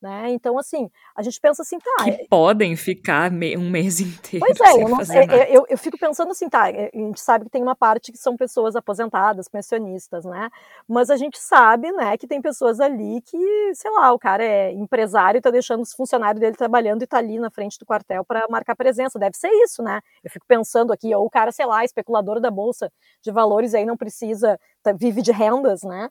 [0.06, 0.30] né?
[0.30, 2.04] Então, assim, a gente pensa assim, tá.
[2.04, 4.46] Que é podem ficar um mês inteiro.
[4.46, 6.70] Pois é, eu, não, é, eu, eu, fico pensando assim, tá.
[6.70, 10.52] É, a gente sabe que tem uma parte que são pessoas aposentadas, pensionistas, né?
[10.88, 14.72] Mas a gente sabe, né, que tem pessoas ali que, sei lá, o cara é
[14.72, 18.24] empresário e tá deixando os funcionários dele trabalhando e tá ali na frente do quartel
[18.24, 19.18] para marcar presença.
[19.18, 20.02] Deve ser isso, né?
[20.24, 22.92] Eu fico pensando aqui, ou o cara, sei lá, especulador da bolsa
[23.24, 26.10] de valores aí não precisa, tá, vive de rendas, né?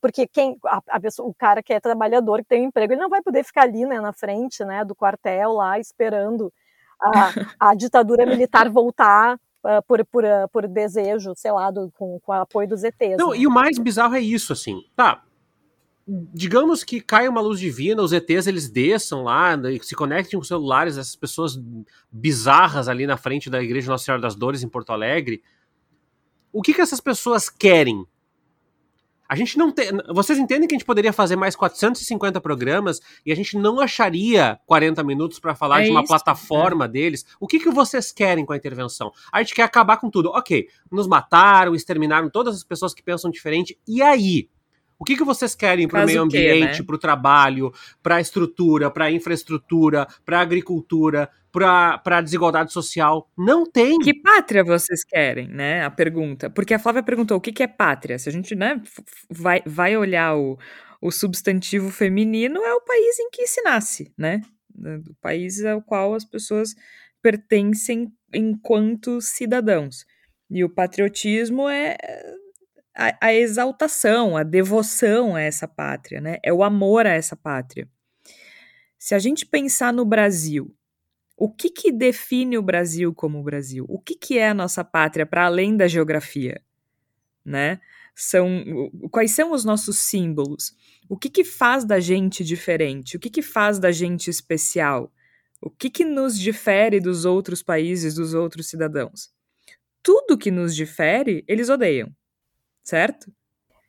[0.00, 3.00] Porque quem a, a pessoa, o cara que é trabalhador, que tem um emprego, ele
[3.00, 6.52] não vai poder ficar ali né, na frente né, do quartel lá esperando
[7.00, 7.10] a,
[7.70, 12.32] a ditadura militar voltar uh, por, por, uh, por desejo, sei lá, do, com, com
[12.32, 13.16] o apoio dos ETs.
[13.18, 13.38] Não, né?
[13.38, 15.22] e o mais bizarro é isso, assim, tá,
[16.08, 20.44] digamos que caia uma luz divina, os ETs eles desçam lá, né, se conectem com
[20.44, 21.60] celulares, essas pessoas
[22.10, 25.42] bizarras ali na frente da Igreja Nossa Senhora das Dores em Porto Alegre,
[26.50, 28.06] o que que essas pessoas querem?
[29.28, 29.90] A gente não tem.
[30.08, 34.58] Vocês entendem que a gente poderia fazer mais 450 programas e a gente não acharia
[34.66, 36.88] 40 minutos para falar é de uma isso, plataforma é.
[36.88, 37.26] deles?
[37.38, 39.12] O que, que vocês querem com a intervenção?
[39.30, 40.30] A gente quer acabar com tudo.
[40.30, 43.78] Ok, nos mataram, exterminaram todas as pessoas que pensam diferente.
[43.86, 44.48] E aí?
[44.98, 46.84] O que, que vocês querem para o meio ambiente, né?
[46.84, 52.72] para o trabalho, para a estrutura, para a infraestrutura, para a agricultura, para a desigualdade
[52.72, 53.30] social?
[53.38, 53.98] Não tem.
[54.00, 55.84] Que pátria vocês querem, né?
[55.84, 56.50] A pergunta.
[56.50, 58.18] Porque a Flávia perguntou o que, que é pátria.
[58.18, 58.82] Se a gente né,
[59.30, 60.58] vai, vai olhar o,
[61.00, 64.42] o substantivo feminino, é o país em que se nasce, né?
[64.76, 66.74] O país ao qual as pessoas
[67.22, 70.04] pertencem enquanto cidadãos.
[70.50, 71.96] E o patriotismo é
[72.98, 76.38] a, a exaltação, a devoção a essa pátria, né?
[76.42, 77.88] É o amor a essa pátria.
[78.98, 80.74] Se a gente pensar no Brasil,
[81.36, 83.86] o que, que define o Brasil como Brasil?
[83.88, 86.60] O que, que é a nossa pátria para além da geografia?
[87.44, 87.80] Né?
[88.16, 88.64] São,
[89.12, 90.74] quais são os nossos símbolos?
[91.08, 93.16] O que, que faz da gente diferente?
[93.16, 95.12] O que, que faz da gente especial?
[95.62, 99.30] O que, que nos difere dos outros países, dos outros cidadãos?
[100.02, 102.12] Tudo que nos difere, eles odeiam
[102.88, 103.30] certo?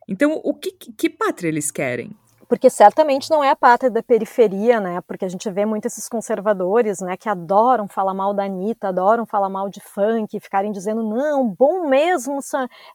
[0.07, 2.11] Então, o que, que pátria eles querem?
[2.49, 4.99] Porque certamente não é a pátria da periferia, né?
[5.01, 7.15] Porque a gente vê muito esses conservadores, né?
[7.15, 11.87] Que adoram falar mal da Anitta, adoram falar mal de funk, ficarem dizendo, não, bom
[11.87, 12.39] mesmo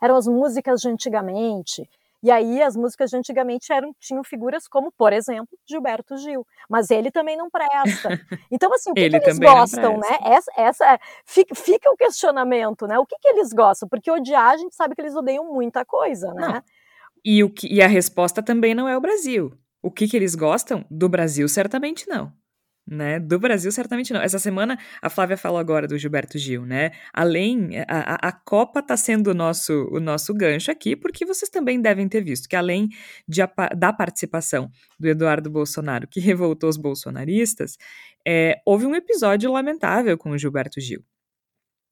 [0.03, 1.89] eram as músicas de antigamente.
[2.25, 6.47] E aí as músicas de antigamente eram, tinham figuras como, por exemplo, Gilberto Gil.
[6.71, 8.19] Mas ele também não presta.
[8.51, 10.19] Então, assim, o que, que eles gostam, né?
[10.23, 12.99] Essa, essa fica, fica, o questionamento, né?
[12.99, 13.87] O que, que eles gostam?
[13.87, 16.49] Porque odiar, a gente sabe que eles odeiam muita coisa, né?
[16.49, 16.63] Não.
[17.23, 19.53] E, o que, e a resposta também não é o Brasil.
[19.83, 20.83] O que, que eles gostam?
[20.91, 22.33] Do Brasil, certamente não
[22.87, 23.19] né?
[23.19, 24.21] Do Brasil, certamente não.
[24.21, 26.91] Essa semana, a Flávia falou agora do Gilberto Gil, né?
[27.13, 31.81] Além, a, a Copa está sendo o nosso, o nosso gancho aqui, porque vocês também
[31.81, 32.89] devem ter visto que, além
[33.27, 33.41] de,
[33.77, 37.77] da participação do Eduardo Bolsonaro, que revoltou os bolsonaristas,
[38.27, 41.03] é, houve um episódio lamentável com o Gilberto Gil.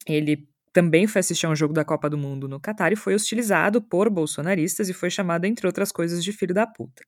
[0.07, 3.15] Ele também foi assistir a um jogo da Copa do Mundo no Catar e foi
[3.15, 7.05] hostilizado por bolsonaristas e foi chamado, entre outras coisas, de filho da puta.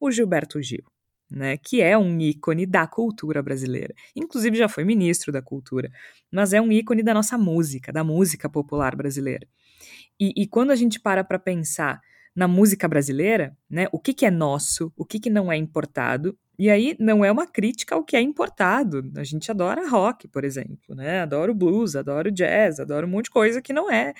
[0.00, 0.84] O Gilberto Gil,
[1.30, 3.94] né, que é um ícone da cultura brasileira.
[4.16, 5.90] Inclusive já foi ministro da cultura,
[6.30, 9.46] mas é um ícone da nossa música, da música popular brasileira.
[10.18, 12.00] E, e quando a gente para para pensar
[12.34, 16.38] na música brasileira, né, o que, que é nosso, o que, que não é importado,
[16.58, 19.10] e aí não é uma crítica ao que é importado.
[19.16, 21.20] A gente adora rock, por exemplo, né?
[21.20, 24.12] Adoro blues, adoro jazz, adoro um monte de coisa que não é.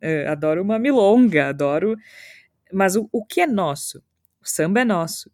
[0.00, 1.96] Uh, adoro uma milonga, adoro.
[2.72, 3.98] Mas o, o que é nosso?
[4.40, 5.30] O samba é nosso.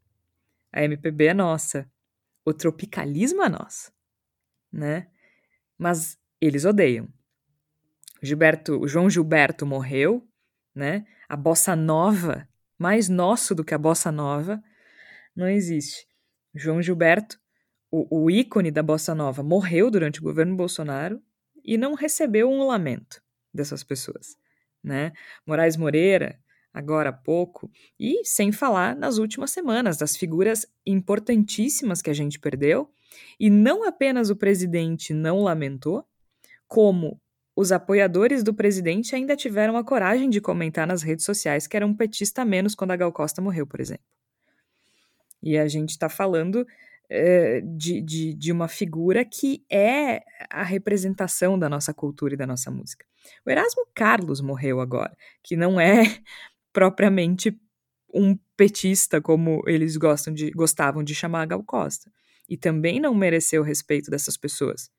[0.76, 1.90] A MPB é nossa.
[2.44, 3.90] O tropicalismo é nosso,
[4.70, 5.08] né?
[5.78, 7.08] Mas eles odeiam.
[8.22, 10.28] Gilberto, o João Gilberto morreu,
[10.74, 11.06] né?
[11.26, 12.46] A bossa nova,
[12.78, 14.62] mais nosso do que a bossa nova,
[15.34, 16.06] não existe.
[16.54, 17.40] João Gilberto,
[17.90, 21.22] o, o ícone da bossa nova, morreu durante o governo Bolsonaro
[21.64, 24.36] e não recebeu um lamento dessas pessoas,
[24.84, 25.14] né?
[25.46, 26.38] Moraes Moreira,
[26.76, 32.38] agora há pouco, e sem falar nas últimas semanas das figuras importantíssimas que a gente
[32.38, 32.90] perdeu,
[33.40, 36.04] e não apenas o presidente não lamentou,
[36.68, 37.18] como
[37.56, 41.86] os apoiadores do presidente ainda tiveram a coragem de comentar nas redes sociais que era
[41.86, 44.04] um petista menos quando a Gal Costa morreu, por exemplo.
[45.42, 46.66] E a gente está falando
[47.08, 52.46] é, de, de, de uma figura que é a representação da nossa cultura e da
[52.46, 53.06] nossa música.
[53.46, 56.02] O Erasmo Carlos morreu agora, que não é
[56.76, 57.58] propriamente
[58.12, 62.12] um petista como eles gostam de, gostavam de chamar a Gal Costa.
[62.46, 64.90] E também não mereceu o respeito dessas pessoas.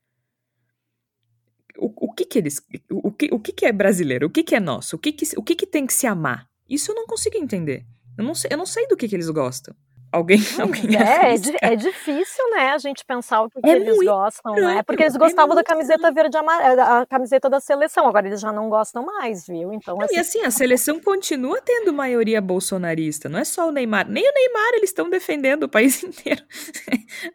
[1.77, 2.59] O, o que que eles...
[2.89, 4.25] O que, o que que é brasileiro?
[4.25, 4.95] O que que é nosso?
[4.95, 6.49] O que que, o que que tem que se amar?
[6.67, 7.85] Isso eu não consigo entender.
[8.17, 9.75] Eu não sei, eu não sei do que, que eles gostam.
[10.11, 13.97] Alguém, alguém é, é, é, difícil, né, a gente pensar o que, é que eles
[14.05, 14.83] gostam, próprio, né?
[14.83, 18.51] Porque eles é gostavam da camiseta verde amarela, a camiseta da seleção, agora eles já
[18.51, 19.73] não gostam mais, viu?
[19.73, 20.15] Então, assim...
[20.15, 24.09] E assim, a seleção continua tendo maioria bolsonarista, não é só o Neymar.
[24.09, 26.41] Nem o Neymar eles estão defendendo o país inteiro,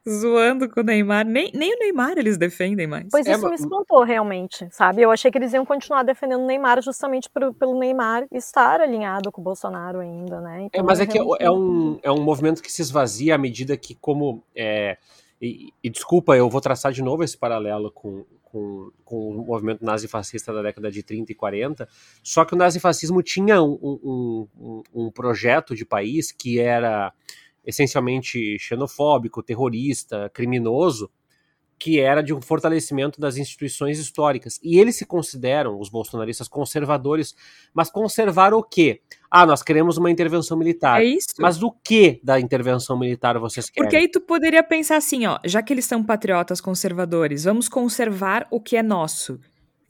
[0.08, 1.26] zoando com o Neymar.
[1.26, 3.08] Nem, nem o Neymar eles defendem mais.
[3.10, 5.02] Pois é, isso me espantou, realmente, sabe?
[5.02, 9.30] Eu achei que eles iam continuar defendendo o Neymar justamente por, pelo Neymar estar alinhado
[9.30, 10.62] com o Bolsonaro ainda, né?
[10.62, 13.76] Então, é, mas é que é um, é um movimento que se esvazia à medida
[13.76, 14.44] que, como.
[14.54, 14.96] É,
[15.40, 19.84] e, e, desculpa, eu vou traçar de novo esse paralelo com, com, com o movimento
[19.84, 21.88] nazifascista da década de 30 e 40,
[22.22, 27.12] só que o nazifascismo tinha um, um, um, um projeto de país que era
[27.64, 31.10] essencialmente xenofóbico, terrorista, criminoso,
[31.82, 34.60] que era de um fortalecimento das instituições históricas.
[34.62, 37.34] E eles se consideram, os bolsonaristas, conservadores,
[37.74, 39.00] mas conservar o quê?
[39.28, 41.02] Ah, nós queremos uma intervenção militar.
[41.02, 41.34] É isso.
[41.40, 43.84] Mas o que da intervenção militar vocês querem?
[43.84, 48.46] Porque aí tu poderia pensar assim, ó, já que eles são patriotas conservadores, vamos conservar
[48.48, 49.40] o que é nosso.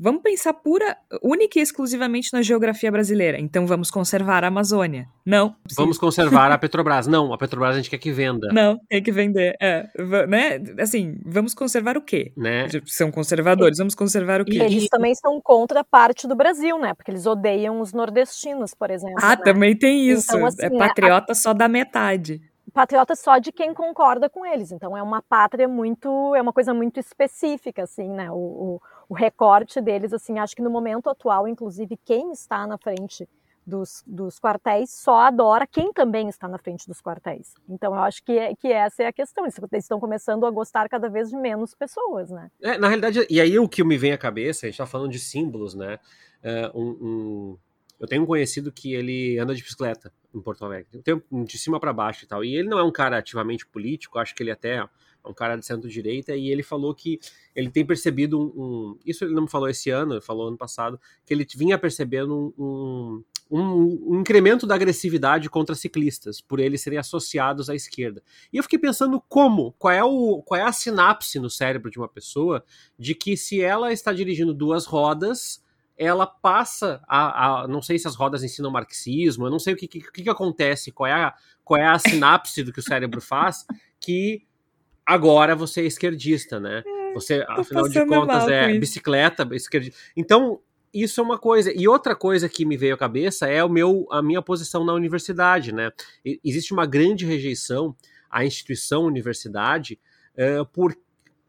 [0.03, 3.39] Vamos pensar pura, única e exclusivamente na geografia brasileira.
[3.39, 5.07] Então vamos conservar a Amazônia.
[5.25, 5.55] Não.
[5.77, 7.07] Vamos conservar a Petrobras.
[7.07, 8.49] Não, a Petrobras a gente quer que venda.
[8.53, 9.55] Não, tem que vender.
[9.63, 9.87] É,
[10.27, 10.61] né?
[10.81, 12.33] Assim, vamos conservar o quê?
[12.37, 12.67] Né?
[12.85, 14.59] São conservadores, vamos conservar o quê?
[14.59, 16.95] E eles também são contra parte do Brasil, né?
[16.95, 19.21] Porque eles odeiam os nordestinos, por exemplo.
[19.23, 19.43] Ah, né?
[19.45, 20.35] também tem isso.
[20.35, 21.37] Então, assim, é patriota a...
[21.37, 22.41] só da metade
[22.73, 24.73] patriota só de quem concorda com eles.
[24.73, 28.31] Então é uma pátria muito, é uma coisa muito específica, assim, né?
[28.31, 28.81] O, o,
[29.13, 33.29] o recorte deles, assim, acho que no momento atual, inclusive, quem está na frente
[33.65, 37.53] dos, dos quartéis só adora quem também está na frente dos quartéis.
[37.69, 39.45] Então eu acho que, que essa é a questão.
[39.45, 42.51] Eles estão começando a gostar cada vez de menos pessoas, né?
[42.63, 45.11] É, na realidade, e aí o que me vem à cabeça, a gente está falando
[45.11, 45.99] de símbolos, né?
[46.43, 47.59] É, um, um,
[48.01, 51.03] eu tenho um conhecido que ele anda de bicicleta em Porto Alegre.
[51.31, 52.43] De cima para baixo e tal.
[52.43, 54.89] E ele não é um cara ativamente político, acho que ele até é
[55.25, 57.21] um cara de centro-direita, e ele falou que
[57.55, 61.01] ele tem percebido um, um, Isso ele não falou esse ano, ele falou ano passado,
[61.25, 66.99] que ele vinha percebendo um, um, um, incremento da agressividade contra ciclistas, por eles serem
[66.99, 68.23] associados à esquerda.
[68.53, 71.99] E eu fiquei pensando como, qual é, o, qual é a sinapse no cérebro de
[71.99, 72.65] uma pessoa
[72.99, 75.63] de que se ela está dirigindo duas rodas,
[75.97, 79.77] ela passa a, a não sei se as rodas ensinam marxismo, eu não sei o
[79.77, 83.21] que, que, que acontece, qual é, a, qual é a sinapse do que o cérebro
[83.21, 83.67] faz,
[84.01, 84.45] que
[85.13, 86.83] agora você é esquerdista, né?
[86.87, 89.99] É, você, afinal de contas, é bicicleta, esquerdista.
[90.17, 90.61] Então,
[90.93, 91.73] isso é uma coisa.
[91.75, 94.93] E outra coisa que me veio à cabeça é o meu, a minha posição na
[94.93, 95.91] universidade, né?
[96.25, 97.95] E, existe uma grande rejeição
[98.31, 99.99] à instituição universidade
[100.35, 100.97] uh, por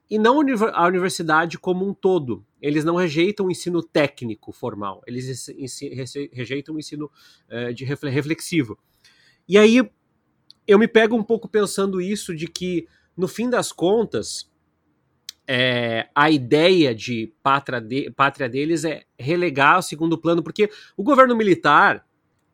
[0.10, 0.42] e não
[0.74, 2.46] a universidade como um todo.
[2.62, 5.48] Eles não rejeitam o ensino técnico formal, eles
[6.32, 7.10] rejeitam o ensino
[7.50, 8.78] uh, de reflexivo.
[9.48, 9.90] E aí
[10.68, 14.50] eu me pego um pouco pensando isso de que no fim das contas,
[15.48, 21.04] é, a ideia de pátria, de pátria deles é relegar ao segundo plano, porque o
[21.04, 22.06] governo militar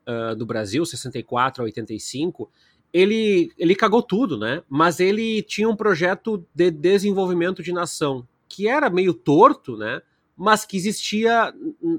[0.08, 2.50] uh, do Brasil, 64 a 85,
[2.92, 4.64] ele, ele cagou tudo, né?
[4.68, 10.02] Mas ele tinha um projeto de desenvolvimento de nação que era meio torto, né?
[10.36, 11.54] Mas que existia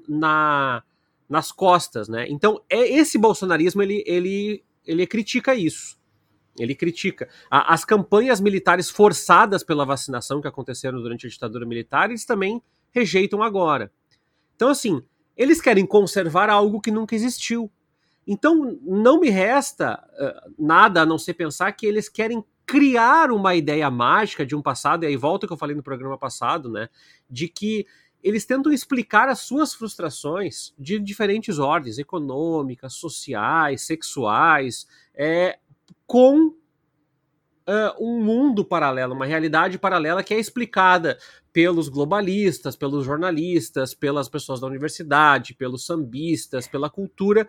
[0.09, 0.83] na,
[1.29, 2.27] nas costas, né?
[2.29, 6.00] Então, é esse bolsonarismo ele, ele, ele critica isso.
[6.63, 7.29] Ele critica.
[7.51, 12.63] A, as campanhas militares forçadas pela vacinação que aconteceram durante a ditadura militar, eles também
[12.93, 13.93] rejeitam agora.
[14.57, 15.03] Então, assim,
[15.37, 17.71] eles querem conservar algo que nunca existiu.
[18.27, 23.55] Então, não me resta uh, nada a não ser pensar que eles querem criar uma
[23.55, 26.89] ideia mágica de um passado, e aí volta que eu falei no programa passado, né?
[27.29, 27.87] De que
[28.23, 35.59] eles tentam explicar as suas frustrações de diferentes ordens, econômicas, sociais, sexuais, é,
[36.11, 41.17] com uh, um mundo paralelo, uma realidade paralela que é explicada
[41.53, 47.47] pelos globalistas, pelos jornalistas, pelas pessoas da universidade, pelos sambistas, pela cultura.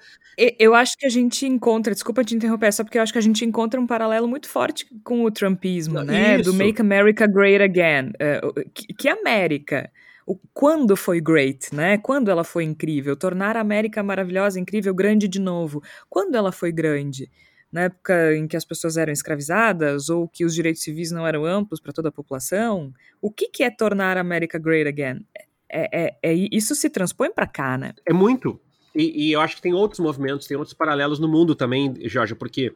[0.60, 3.24] Eu acho que a gente encontra, desculpa te interromper, só porque eu acho que a
[3.24, 6.40] gente encontra um paralelo muito forte com o trumpismo, né?
[6.40, 6.52] Isso.
[6.52, 8.10] Do Make America Great Again.
[8.10, 9.92] Uh, que, que América?
[10.24, 11.98] O, quando foi great, né?
[11.98, 13.16] Quando ela foi incrível?
[13.16, 15.82] Tornar a América maravilhosa, incrível, grande de novo.
[16.08, 17.28] Quando ela foi grande?
[17.72, 21.46] Na época em que as pessoas eram escravizadas ou que os direitos civis não eram
[21.46, 22.94] amplos para toda a população?
[23.22, 25.26] O que, que é tornar a América great again?
[25.70, 27.94] É, é, é isso se transpõe para cá, né?
[28.06, 28.60] É muito.
[28.94, 32.36] E, e, eu acho que tem outros movimentos, tem outros paralelos no mundo também, Jorge,
[32.36, 32.74] porque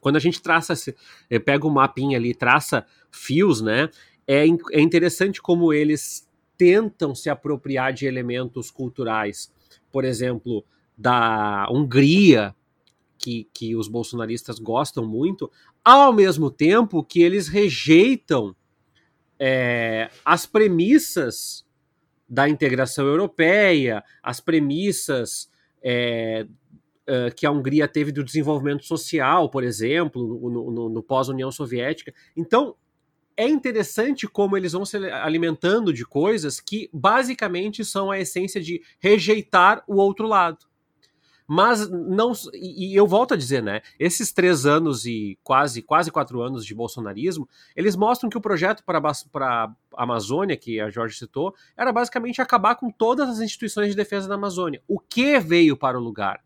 [0.00, 0.74] quando a gente traça,
[1.30, 3.88] eh, pega o um mapinha ali, traça fios, né?
[4.26, 9.52] É, é interessante como eles tentam se apropriar de elementos culturais.
[9.92, 10.64] Por exemplo,
[10.96, 12.54] da Hungria,
[13.18, 15.50] que, que os bolsonaristas gostam muito,
[15.84, 18.54] ao mesmo tempo que eles rejeitam
[19.38, 21.66] é, as premissas
[22.28, 25.50] da integração europeia, as premissas
[25.82, 26.46] é,
[27.06, 32.12] é, que a Hungria teve do desenvolvimento social, por exemplo, no, no, no pós-União Soviética.
[32.36, 32.76] Então,
[33.34, 38.82] é interessante como eles vão se alimentando de coisas que basicamente são a essência de
[38.98, 40.66] rejeitar o outro lado.
[41.50, 42.32] Mas não.
[42.52, 43.80] E, eu volto a dizer, né?
[43.98, 48.84] Esses três anos e quase, quase quatro anos de bolsonarismo, eles mostram que o projeto
[48.84, 53.96] para a Amazônia, que a Jorge citou, era basicamente acabar com todas as instituições de
[53.96, 54.82] defesa da Amazônia.
[54.86, 56.44] O que veio para o lugar?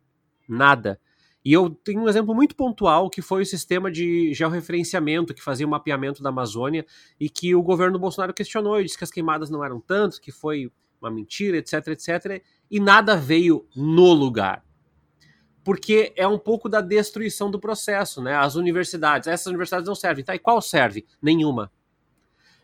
[0.49, 1.01] Nada.
[1.45, 5.67] E eu tenho um exemplo muito pontual que foi o sistema de georreferenciamento que fazia
[5.67, 6.87] o mapeamento da Amazônia
[7.19, 10.31] e que o governo Bolsonaro questionou e disse que as queimadas não eram tantas, que
[10.31, 12.41] foi uma mentira, etc, etc.
[12.71, 14.63] E nada veio no lugar
[15.65, 18.35] porque é um pouco da destruição do processo, né?
[18.35, 20.35] As universidades, essas universidades não servem, tá?
[20.35, 21.07] E qual serve?
[21.21, 21.71] Nenhuma.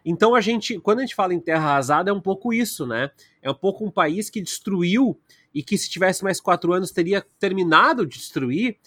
[0.05, 3.11] Então a gente, quando a gente fala em terra arrasada, é um pouco isso, né?
[3.43, 5.19] É um pouco um país que destruiu
[5.55, 8.79] e que se tivesse mais quatro anos teria terminado de destruir,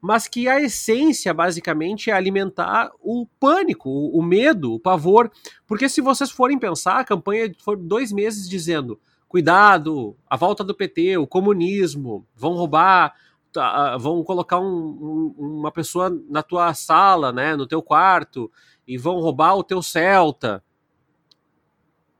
[0.00, 5.30] mas que a essência basicamente é alimentar o pânico, o, medo, o pavor,
[5.66, 10.74] porque se vocês forem pensar, a campanha foi dois meses dizendo cuidado, a volta do
[10.74, 13.14] PT, o comunismo, vão roubar
[13.52, 18.52] Tá, vão colocar um, um, uma pessoa na tua sala, né, no teu quarto,
[18.86, 20.62] e vão roubar o teu Celta.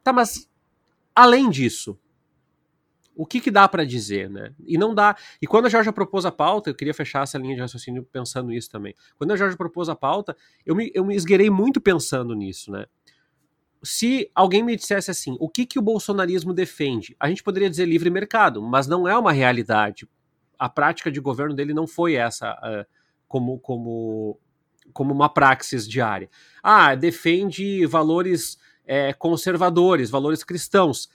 [0.02, 0.48] Tá, mas
[1.14, 1.98] além disso,
[3.18, 4.54] o que, que dá para dizer, né?
[4.64, 5.16] E não dá.
[5.42, 8.50] E quando a Jorge propôs a pauta, eu queria fechar essa linha de raciocínio pensando
[8.50, 8.94] nisso também.
[9.16, 12.86] Quando a Jorge propôs a pauta, eu me, eu me esgueirei muito pensando nisso, né?
[13.82, 17.16] Se alguém me dissesse assim, o que, que o bolsonarismo defende?
[17.18, 20.08] A gente poderia dizer livre mercado, mas não é uma realidade
[20.58, 22.86] a prática de governo dele não foi essa uh,
[23.26, 24.40] como, como,
[24.92, 26.28] como uma praxis diária.
[26.62, 31.10] Ah, defende valores é, conservadores, valores cristãos.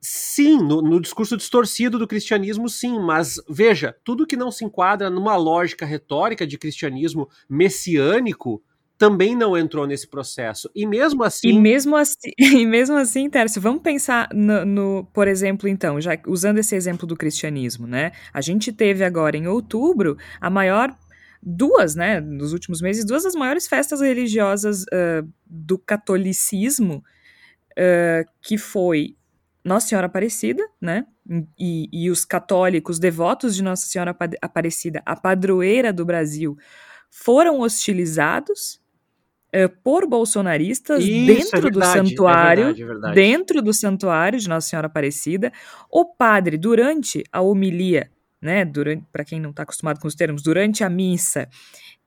[0.00, 5.10] Sim, no, no, discurso distorcido do cristianismo, sim, mas veja, tudo que não se enquadra
[5.10, 8.62] numa lógica retórica de cristianismo messiânico
[9.00, 10.70] também não entrou nesse processo.
[10.74, 11.48] E mesmo assim.
[11.48, 16.18] E mesmo assim, e mesmo assim Tércio, vamos pensar no, no, por exemplo, então, já
[16.26, 18.12] usando esse exemplo do cristianismo, né?
[18.30, 20.94] A gente teve agora em outubro a maior.
[21.42, 27.02] Duas, né, nos últimos meses, duas das maiores festas religiosas uh, do catolicismo,
[27.72, 29.16] uh, que foi
[29.64, 31.06] Nossa Senhora Aparecida, né,
[31.58, 36.58] e, e os católicos devotos de Nossa Senhora Aparecida, a padroeira do Brasil,
[37.10, 38.79] foram hostilizados
[39.54, 43.14] uh, por bolsonaristas Isso, dentro é verdade, do santuário, é verdade, é verdade.
[43.14, 45.52] dentro do santuário de Nossa Senhora Aparecida.
[45.90, 48.64] O padre, durante a homilia, né,
[49.12, 51.48] para quem não está acostumado com os termos, durante a missa,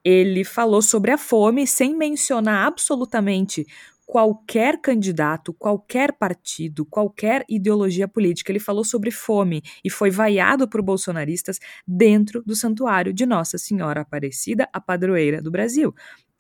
[0.03, 3.65] ele falou sobre a fome sem mencionar absolutamente
[4.05, 8.51] qualquer candidato, qualquer partido, qualquer ideologia política.
[8.51, 14.01] Ele falou sobre fome e foi vaiado por bolsonaristas dentro do santuário de Nossa Senhora
[14.01, 15.93] Aparecida, a padroeira do Brasil.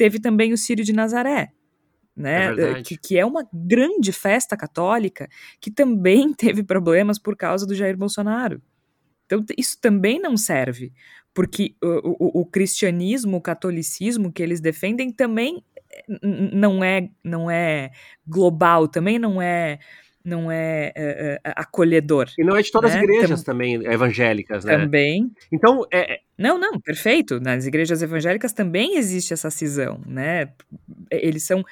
[0.03, 1.53] Teve também o Círio de Nazaré,
[2.13, 5.29] né, É que, que, é uma grande festa católica,
[5.61, 8.61] que também teve problemas por causa do Jair Bolsonaro.
[9.25, 10.91] Então, isso também não serve,
[11.33, 15.63] porque o, o, o cristianismo, o catolicismo que eles defendem também
[16.51, 17.91] não é, não é
[18.27, 19.79] global, também não é
[20.23, 22.29] não é, é, é, acolhedor.
[22.37, 22.99] E não é de todas né?
[22.99, 24.77] as igrejas Tam também evangélicas, né?
[24.77, 25.31] Também.
[25.51, 26.21] Então, é...
[26.37, 27.39] Não, não, perfeito.
[27.39, 30.49] Nas igrejas evangélicas também existe essa cisão, né?
[31.11, 31.63] Eles são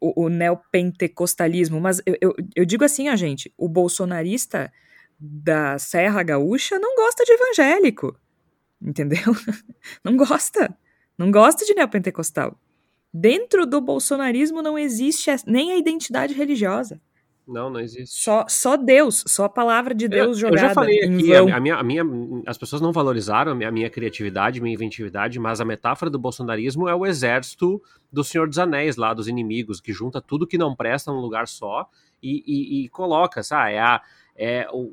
[0.00, 4.72] o, o neopentecostalismo, mas eu, eu, eu digo assim, a gente, o bolsonarista
[5.20, 8.18] da Serra Gaúcha não gosta de evangélico,
[8.80, 9.18] entendeu?
[10.02, 10.76] Não gosta,
[11.16, 12.58] não gosta de neopentecostal.
[13.12, 17.00] Dentro do bolsonarismo não existe nem a identidade religiosa.
[17.46, 18.22] Não, não existe.
[18.22, 20.62] Só, só Deus, só a palavra de Deus eu, jogada.
[20.62, 22.02] Eu já falei aqui, a, a, minha, a minha,
[22.46, 26.18] as pessoas não valorizaram a minha, a minha criatividade, minha inventividade, mas a metáfora do
[26.18, 27.82] bolsonarismo é o exército
[28.12, 31.48] do Senhor dos Anéis, lá dos inimigos, que junta tudo que não presta num lugar
[31.48, 31.88] só
[32.22, 33.72] e, e, e coloca, sabe?
[33.72, 34.02] É a,
[34.36, 34.92] é o,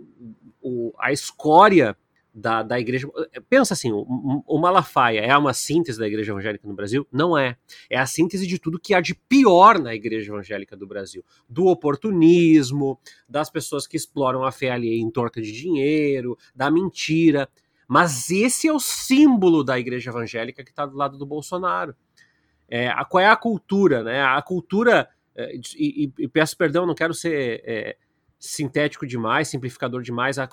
[0.62, 1.96] o, a escória
[2.40, 3.08] da, da igreja.
[3.50, 7.06] Pensa assim: o, o, Malafaia é uma síntese da igreja evangélica no Brasil?
[7.12, 7.58] Não é.
[7.90, 11.68] É a síntese de tudo que há de pior na igreja evangélica do Brasil: do
[11.68, 17.50] oportunismo, das pessoas que exploram a fé alheia em torta de dinheiro, da mentira.
[17.88, 21.96] Mas esse é o símbolo da igreja evangélica que está do lado do Bolsonaro.
[22.70, 24.04] É, a, qual é a cultura?
[24.04, 24.22] Né?
[24.22, 25.10] A cultura.
[25.36, 27.62] É, e, e, e, peço perdão, não quero ser.
[27.66, 27.98] É,
[28.40, 30.40] sintético demais, simplificador demais.
[30.40, 30.48] A,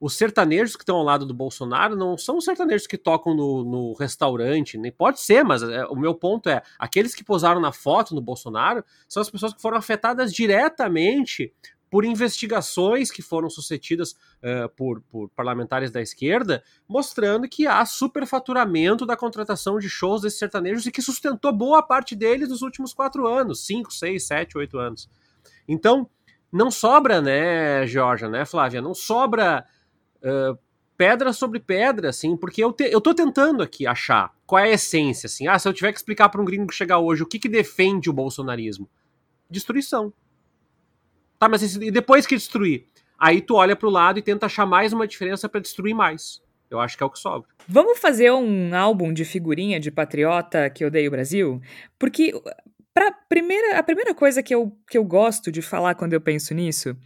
[0.00, 3.64] os sertanejos que estão ao lado do Bolsonaro não são os sertanejos que tocam no,
[3.64, 7.72] no restaurante, nem pode ser, mas é, o meu ponto é: aqueles que posaram na
[7.72, 11.52] foto no Bolsonaro são as pessoas que foram afetadas diretamente
[11.90, 19.06] por investigações que foram sucedidas uh, por, por, parlamentares da esquerda, mostrando que há superfaturamento
[19.06, 23.26] da contratação de shows desses sertanejos e que sustentou boa parte deles nos últimos quatro
[23.26, 25.08] anos cinco, seis, sete, oito anos.
[25.66, 26.08] Então,
[26.52, 28.80] não sobra, né, Georgia, né, Flávia?
[28.80, 29.64] Não sobra
[30.22, 30.58] uh,
[30.96, 34.74] pedra sobre pedra, assim, porque eu, te, eu tô tentando aqui achar qual é a
[34.74, 35.46] essência, assim.
[35.46, 38.10] Ah, se eu tiver que explicar para um gringo chegar hoje o que, que defende
[38.10, 38.88] o bolsonarismo?
[39.50, 40.12] Destruição.
[41.38, 42.86] Tá, mas e depois que destruir?
[43.18, 46.42] Aí tu olha pro lado e tenta achar mais uma diferença para destruir mais.
[46.70, 47.48] Eu acho que é o que sobra.
[47.66, 51.62] Vamos fazer um álbum de figurinha de patriota que odeia o Brasil?
[51.98, 52.32] Porque
[52.98, 56.52] Pra primeira, a primeira coisa que eu, que eu gosto de falar quando eu penso
[56.52, 56.96] nisso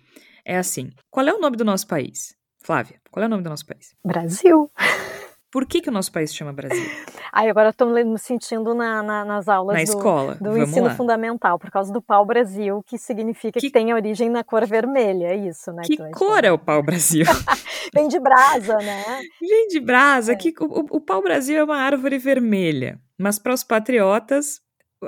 [0.43, 2.35] é assim: qual é o nome do nosso país?
[2.63, 3.95] Flávia, qual é o nome do nosso país?
[4.05, 4.71] Brasil.
[5.53, 6.91] Por que, que o nosso país chama Brasil?
[7.31, 10.35] Ai, agora estou me sentindo na, na, nas aulas na do, escola.
[10.41, 10.95] do ensino lá.
[10.95, 13.67] fundamental, por causa do pau-brasil, que significa que...
[13.67, 13.71] que...
[13.71, 15.83] tem origem na cor vermelha, é isso, né?
[15.85, 17.27] Que, que cor é o pau-brasil?
[17.93, 19.05] Vem de brasa, né?
[19.39, 20.37] Vem de brasa, é.
[20.37, 24.59] que o, o pau-brasil é uma árvore vermelha, mas para os patriotas,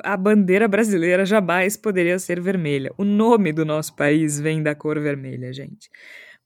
[0.03, 2.93] a bandeira brasileira jamais poderia ser vermelha.
[2.99, 5.89] O nome do nosso país vem da cor vermelha, gente.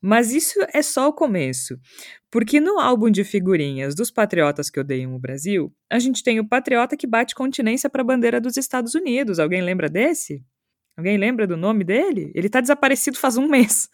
[0.00, 1.76] Mas isso é só o começo,
[2.30, 6.48] porque no álbum de figurinhas dos patriotas que odeiam o Brasil, a gente tem o
[6.48, 9.38] patriota que bate continência para a bandeira dos Estados Unidos.
[9.38, 10.42] Alguém lembra desse?
[10.98, 12.32] Alguém lembra do nome dele?
[12.34, 13.88] Ele tá desaparecido faz um mês.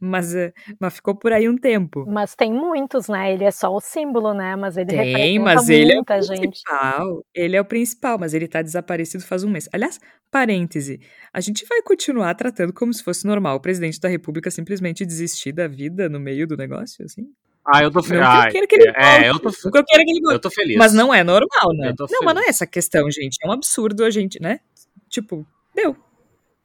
[0.00, 2.06] mas, eh, mas ficou por aí um tempo.
[2.06, 3.32] Mas tem muitos, né?
[3.34, 4.54] Ele é só o símbolo, né?
[4.54, 7.16] Mas ele tem, mas ele é o principal.
[7.16, 7.26] Gente.
[7.34, 9.68] Ele é o principal, mas ele tá desaparecido faz um mês.
[9.72, 9.98] Aliás,
[10.30, 11.00] parêntese,
[11.32, 15.50] a gente vai continuar tratando como se fosse normal o presidente da república simplesmente desistir
[15.50, 17.26] da vida no meio do negócio, assim?
[17.66, 18.22] Ah, eu tô feliz.
[18.24, 20.76] Ah, eu que ele é, eu tô, eu quero que ele Eu tô feliz.
[20.76, 21.92] Mas não é normal, né?
[21.98, 22.24] não, feliz.
[22.24, 23.38] mas não é essa questão, gente.
[23.42, 24.60] É um absurdo a gente, né?
[25.08, 25.44] Tipo,
[25.74, 25.96] Deu.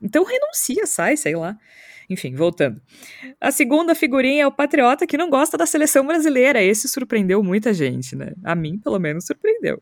[0.01, 1.57] Então renuncia, sai, sei lá.
[2.09, 2.81] Enfim, voltando.
[3.39, 6.61] A segunda figurinha é o patriota que não gosta da seleção brasileira.
[6.61, 8.33] Esse surpreendeu muita gente, né?
[8.43, 9.81] A mim, pelo menos, surpreendeu.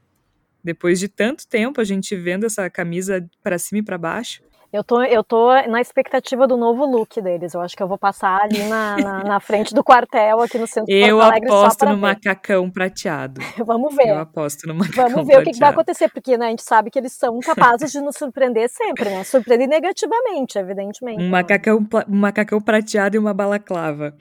[0.64, 4.84] Depois de tanto tempo a gente vendo essa camisa para cima e para baixo, eu
[4.84, 7.54] tô, eu tô na expectativa do novo look deles.
[7.54, 10.68] Eu acho que eu vou passar ali na, na, na frente do quartel, aqui no
[10.68, 12.02] centro Eu Alegre, aposto no ver.
[12.02, 13.42] macacão prateado.
[13.66, 14.10] Vamos ver.
[14.10, 15.42] Eu aposto no macacão Vamos ver prateado.
[15.42, 18.02] o que, que, vai acontecer, porque né, a gente sabe que eles são capazes de
[18.02, 19.24] nos surpreender sempre, né?
[19.24, 21.24] Surpreender negativamente, evidentemente.
[21.24, 24.14] Um macacão, um macacão prateado e uma balaclava.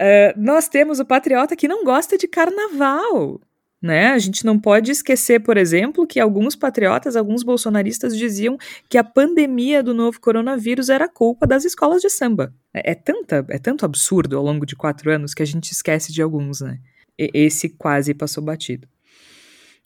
[0.00, 3.38] Uh, nós temos o patriota que não gosta de carnaval.
[3.82, 4.12] Né?
[4.12, 8.56] A gente não pode esquecer, por exemplo, que alguns patriotas, alguns bolsonaristas diziam
[8.88, 12.54] que a pandemia do novo coronavírus era culpa das escolas de samba.
[12.72, 16.12] É, é, tanta, é tanto absurdo ao longo de quatro anos que a gente esquece
[16.12, 16.78] de alguns, né?
[17.18, 18.86] E, esse quase passou batido.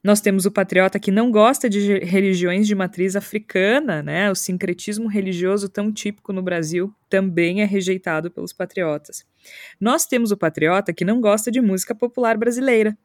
[0.05, 4.31] Nós temos o patriota que não gosta de religiões de matriz africana, né?
[4.31, 9.25] O sincretismo religioso tão típico no Brasil também é rejeitado pelos patriotas.
[9.81, 12.97] Nós temos o patriota que não gosta de música popular brasileira.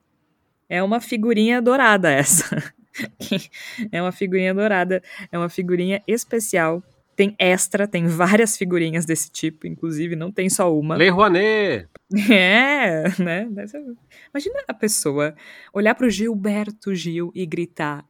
[0.72, 2.74] É uma figurinha dourada essa.
[3.92, 6.82] é uma figurinha dourada, é uma figurinha especial
[7.14, 10.96] tem extra, tem várias figurinhas desse tipo, inclusive, não tem só uma.
[10.96, 11.88] Lei Rouanet!
[12.32, 13.48] É, né?
[14.34, 15.36] Imagina a pessoa
[15.74, 18.06] olhar pro Gilberto Gil e gritar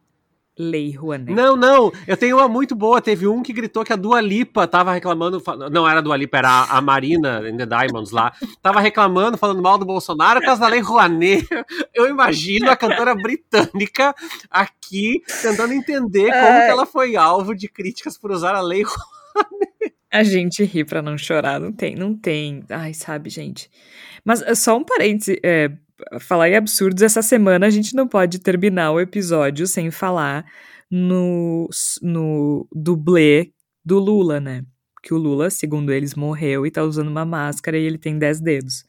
[0.58, 1.32] Lei Rouanet.
[1.32, 3.00] Não, não, eu tenho uma muito boa.
[3.00, 5.42] Teve um que gritou que a Dua Lipa tava reclamando.
[5.70, 8.32] Não era a Dua Lipa, era a Marina in the Diamonds lá.
[8.60, 11.46] Tava reclamando, falando mal do Bolsonaro por causa da Lei Rouanet.
[11.94, 14.14] Eu imagino a cantora britânica
[14.50, 16.66] aqui tentando entender como é...
[16.66, 19.94] que ela foi alvo de críticas por usar a Lei Rouanet.
[20.12, 22.62] A gente ri pra não chorar, não tem, não tem.
[22.68, 23.70] Ai, sabe, gente.
[24.22, 25.72] Mas só um parêntese, é,
[26.20, 30.44] falar em absurdos, essa semana a gente não pode terminar o episódio sem falar
[30.90, 31.68] no,
[32.02, 33.52] no dublê
[33.84, 34.64] do Lula, né?
[35.02, 38.40] Que o Lula, segundo eles, morreu e tá usando uma máscara e ele tem 10
[38.40, 38.84] dedos.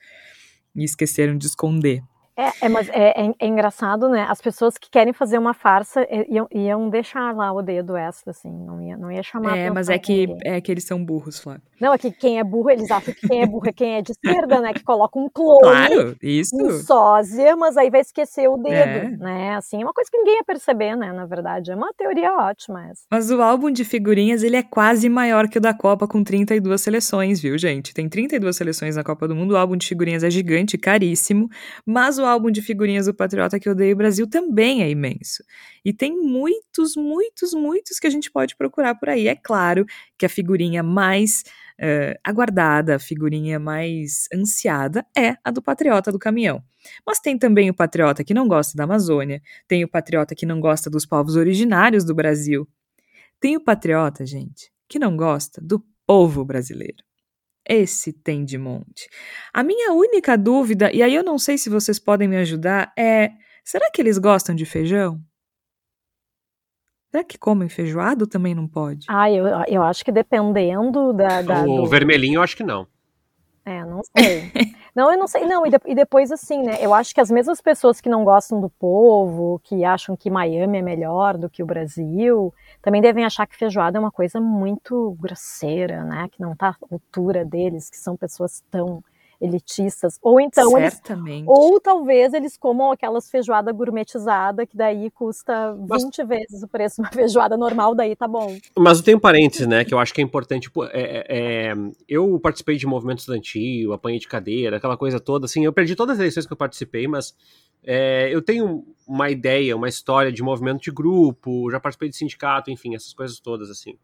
[0.76, 2.02] E esqueceram de esconder.
[2.36, 4.26] É, é mas é, é, é, engraçado, né?
[4.28, 8.32] As pessoas que querem fazer uma farsa é, iam, iam deixar lá o dedo extra,
[8.32, 9.58] assim, não ia, não ia chamar.
[9.58, 11.62] É, mas é que, é que eles são burros, Flávio.
[11.80, 14.02] Não, é que quem é burro, eles acham que quem é burro é quem é
[14.02, 14.74] de esquerda, né?
[14.74, 16.56] Que coloca um clone, claro, isso.
[16.56, 19.10] um sósia, mas aí vai esquecer o dedo, é.
[19.18, 19.56] né?
[19.56, 21.12] Assim, é uma coisa que ninguém ia perceber, né?
[21.12, 23.02] Na verdade, é uma teoria ótima essa.
[23.12, 26.82] Mas o álbum de figurinhas, ele é quase maior que o da Copa, com 32
[26.82, 27.94] seleções, viu, gente?
[27.94, 31.50] Tem 32 seleções na Copa do Mundo, o álbum de figurinhas é gigante, caríssimo,
[31.86, 35.44] mas o álbum de figurinhas o Patriota que odeia o Brasil também é imenso.
[35.84, 39.28] E tem muitos, muitos, muitos que a gente pode procurar por aí.
[39.28, 39.86] É claro
[40.18, 41.44] que a figurinha mais
[41.80, 46.64] uh, aguardada, a figurinha mais ansiada é a do Patriota do Caminhão.
[47.06, 50.60] Mas tem também o Patriota que não gosta da Amazônia, tem o Patriota que não
[50.60, 52.68] gosta dos povos originários do Brasil.
[53.40, 57.04] Tem o Patriota, gente, que não gosta do povo brasileiro.
[57.68, 59.08] Esse tem de monte.
[59.54, 63.32] A minha única dúvida, e aí eu não sei se vocês podem me ajudar, é:
[63.64, 65.20] será que eles gostam de feijão?
[67.10, 69.06] Será que comem feijoado também não pode?
[69.08, 71.42] Ah, eu, eu acho que dependendo da.
[71.42, 71.86] da o do...
[71.86, 72.88] vermelhinho, eu acho que não.
[73.66, 74.52] É, não sei.
[74.94, 75.46] não, eu não sei.
[75.46, 76.78] Não, e, de, e, depois, assim, né?
[76.82, 80.80] Eu acho que as mesmas pessoas que não gostam do povo, que acham que Miami
[80.80, 85.16] é melhor do que o Brasil, também devem achar que feijoada é uma coisa muito
[85.20, 86.28] grosseira, né?
[86.30, 89.04] Que não está à altura deles, que são pessoas tão
[89.44, 90.18] elitistas.
[90.22, 91.40] Ou então Certamente.
[91.40, 91.48] eles.
[91.48, 96.28] Ou talvez eles comam aquelas feijoada gourmetizada, que daí custa 20 Mas...
[96.28, 98.58] vezes o preço de uma feijoada normal, daí tá bom.
[98.78, 99.84] Mas eu tenho um parênteses, né?
[99.84, 100.64] Que eu acho que é importante.
[100.64, 101.74] Tipo, é, é, é,
[102.08, 105.46] eu participei de movimento estudantil, apanhei de cadeira, aquela coisa toda.
[105.46, 107.36] Assim, eu perdi todas as eleições que eu participei, mas
[107.84, 112.72] é, eu tenho uma ideia, uma história de movimento de grupo, já participei de sindicato,
[112.72, 113.98] enfim, essas coisas todas assim.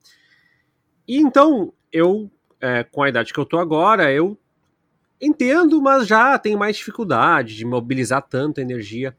[1.08, 2.30] E então, eu,
[2.60, 4.38] é, com a idade que eu tô agora, eu
[5.22, 9.16] entendo, mas já tenho mais dificuldade de mobilizar tanta energia.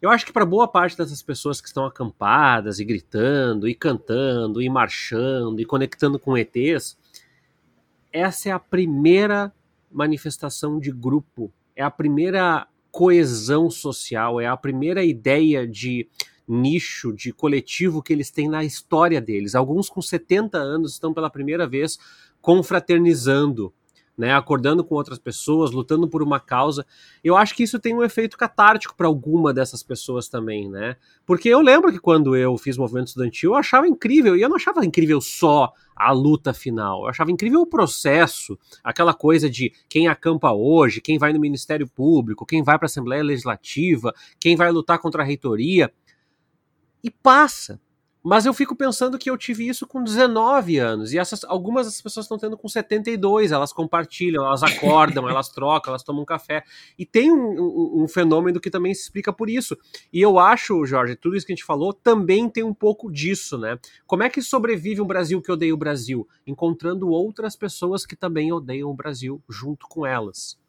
[0.00, 4.60] Eu acho que para boa parte dessas pessoas que estão acampadas e gritando, e cantando,
[4.60, 6.98] e marchando, e conectando com ETs,
[8.12, 9.52] essa é a primeira
[9.90, 16.08] manifestação de grupo, é a primeira coesão social, é a primeira ideia de
[16.46, 19.54] nicho, de coletivo que eles têm na história deles.
[19.54, 21.98] Alguns com 70 anos estão pela primeira vez
[22.40, 23.72] confraternizando,
[24.22, 26.86] né, acordando com outras pessoas, lutando por uma causa.
[27.24, 30.94] Eu acho que isso tem um efeito catártico para alguma dessas pessoas também, né?
[31.26, 34.54] Porque eu lembro que quando eu fiz movimento estudantil, eu achava incrível, e eu não
[34.54, 37.02] achava incrível só a luta final.
[37.02, 41.88] Eu achava incrível o processo, aquela coisa de quem acampa hoje, quem vai no Ministério
[41.88, 45.92] Público, quem vai para a Assembleia Legislativa, quem vai lutar contra a reitoria.
[47.02, 47.80] E passa.
[48.22, 51.12] Mas eu fico pensando que eu tive isso com 19 anos.
[51.12, 53.50] E essas, algumas dessas pessoas estão tendo com 72.
[53.50, 56.62] Elas compartilham, elas acordam, elas trocam, elas tomam um café.
[56.96, 59.76] E tem um, um, um, fenômeno que também se explica por isso.
[60.12, 63.58] E eu acho, Jorge, tudo isso que a gente falou também tem um pouco disso,
[63.58, 63.76] né?
[64.06, 66.28] Como é que sobrevive um Brasil que odeia o Brasil?
[66.46, 70.61] Encontrando outras pessoas que também odeiam o Brasil junto com elas.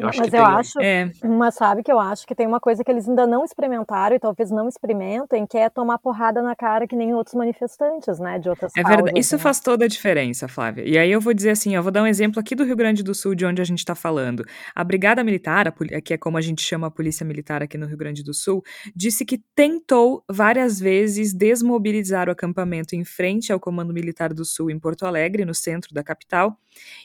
[0.00, 0.54] Eu acho mas eu tem...
[0.54, 1.10] acho, é.
[1.24, 4.18] mas sabe que eu acho que tem uma coisa que eles ainda não experimentaram e
[4.18, 8.48] talvez não experimentem, que é tomar porrada na cara que nem outros manifestantes, né, de
[8.48, 9.42] outras É causas, verdade, isso né?
[9.42, 10.84] faz toda a diferença, Flávia.
[10.86, 13.02] E aí eu vou dizer assim, eu vou dar um exemplo aqui do Rio Grande
[13.02, 14.44] do Sul, de onde a gente está falando.
[14.74, 15.72] A Brigada Militar,
[16.04, 18.62] que é como a gente chama a Polícia Militar aqui no Rio Grande do Sul,
[18.94, 24.70] disse que tentou várias vezes desmobilizar o acampamento em frente ao Comando Militar do Sul
[24.70, 26.56] em Porto Alegre, no centro da capital,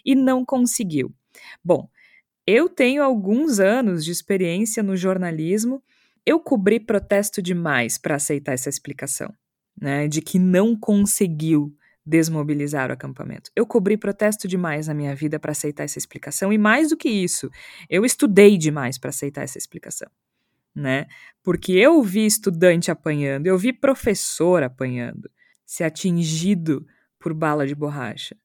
[0.06, 1.14] e não conseguiu.
[1.64, 1.90] Bom,
[2.48, 5.82] eu tenho alguns anos de experiência no jornalismo
[6.26, 9.34] eu cobri protesto demais para aceitar essa explicação,
[9.80, 11.76] né, de que não conseguiu
[12.06, 13.52] desmobilizar o acampamento.
[13.56, 17.10] Eu cobri protesto demais na minha vida para aceitar essa explicação e mais do que
[17.10, 17.50] isso,
[17.90, 20.10] eu estudei demais para aceitar essa explicação,
[20.74, 21.08] né?
[21.44, 25.30] Porque eu vi estudante apanhando, eu vi professor apanhando,
[25.66, 26.86] se atingido
[27.20, 28.36] por bala de borracha,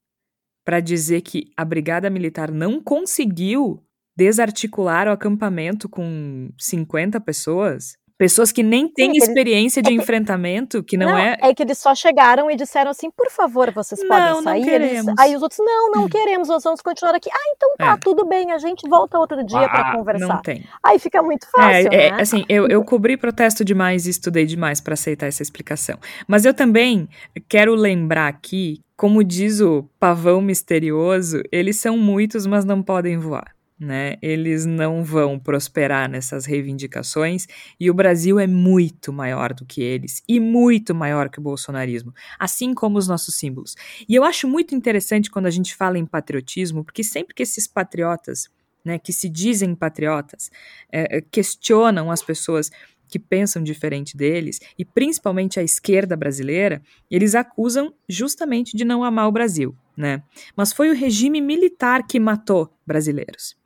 [0.64, 3.84] para dizer que a brigada militar não conseguiu
[4.20, 10.82] desarticular o acampamento com 50 pessoas Pessoas que nem têm Sim, experiência de é enfrentamento,
[10.84, 11.38] que não, não, é.
[11.40, 14.60] É que eles só chegaram e disseram assim: por favor, vocês podem não, sair.
[14.60, 15.06] Não queremos.
[15.06, 15.18] Eles...
[15.18, 17.30] Aí os outros, não, não queremos, nós vamos continuar aqui.
[17.32, 17.96] Ah, então tá, é.
[17.96, 20.26] tudo bem, a gente volta outro dia ah, para conversar.
[20.26, 20.66] Não tem.
[20.84, 21.90] Aí fica muito fácil.
[21.90, 22.20] É, é né?
[22.20, 25.98] assim, eu, eu cobri protesto demais e estudei demais para aceitar essa explicação.
[26.28, 27.08] Mas eu também
[27.48, 33.58] quero lembrar aqui, como diz o pavão misterioso, eles são muitos, mas não podem voar
[33.80, 34.16] né?
[34.20, 37.46] Eles não vão prosperar nessas reivindicações
[37.80, 42.12] e o Brasil é muito maior do que eles e muito maior que o bolsonarismo,
[42.38, 43.74] assim como os nossos símbolos.
[44.06, 47.66] E eu acho muito interessante quando a gente fala em patriotismo, porque sempre que esses
[47.66, 48.50] patriotas,
[48.84, 50.50] né, que se dizem patriotas,
[50.92, 52.70] é, questionam as pessoas
[53.08, 59.26] que pensam diferente deles, e principalmente a esquerda brasileira, eles acusam justamente de não amar
[59.26, 60.22] o Brasil, né?
[60.56, 63.59] Mas foi o regime militar que matou brasileiros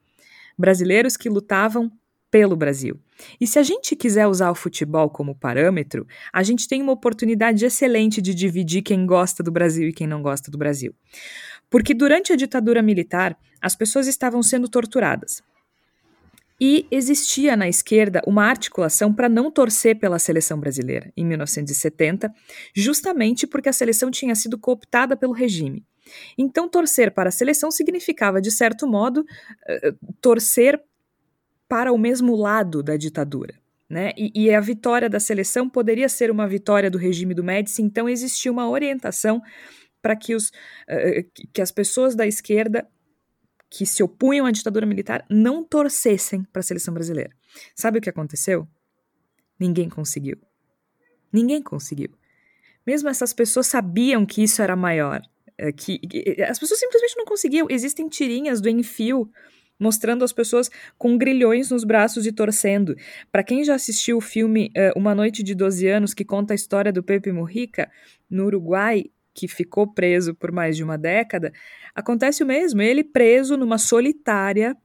[0.56, 1.90] brasileiros que lutavam
[2.30, 2.98] pelo Brasil.
[3.40, 7.64] E se a gente quiser usar o futebol como parâmetro, a gente tem uma oportunidade
[7.64, 10.92] excelente de dividir quem gosta do Brasil e quem não gosta do Brasil.
[11.70, 15.42] Porque durante a ditadura militar, as pessoas estavam sendo torturadas.
[16.60, 22.32] E existia na esquerda uma articulação para não torcer pela seleção brasileira, em 1970,
[22.74, 25.84] justamente porque a seleção tinha sido cooptada pelo regime.
[26.36, 30.82] Então, torcer para a seleção significava, de certo modo, uh, torcer
[31.68, 33.54] para o mesmo lado da ditadura.
[33.88, 34.12] Né?
[34.16, 38.08] E, e, a vitória da seleção poderia ser uma vitória do regime do Médici, então
[38.08, 39.42] existia uma orientação
[40.00, 42.88] para que, os, uh, que as pessoas da esquerda
[43.70, 47.30] que se opunham à ditadura militar não torcessem para a seleção brasileira.
[47.74, 48.68] Sabe o que aconteceu?
[49.58, 50.38] Ninguém conseguiu.
[51.32, 52.16] Ninguém conseguiu.
[52.86, 55.22] Mesmo essas pessoas sabiam que isso era maior.
[55.56, 57.66] É, que, que, as pessoas simplesmente não conseguiam.
[57.70, 59.30] Existem tirinhas do Enfio
[59.78, 62.94] mostrando as pessoas com grilhões nos braços e torcendo.
[63.30, 66.56] Para quem já assistiu o filme uh, Uma Noite de 12 Anos, que conta a
[66.56, 67.90] história do Pepe Mujica
[68.30, 71.52] no Uruguai, que ficou preso por mais de uma década,
[71.94, 72.80] acontece o mesmo.
[72.80, 74.76] Ele preso numa solitária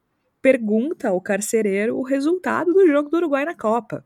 [0.42, 4.04] pergunta ao carcereiro o resultado do jogo do Uruguai na Copa.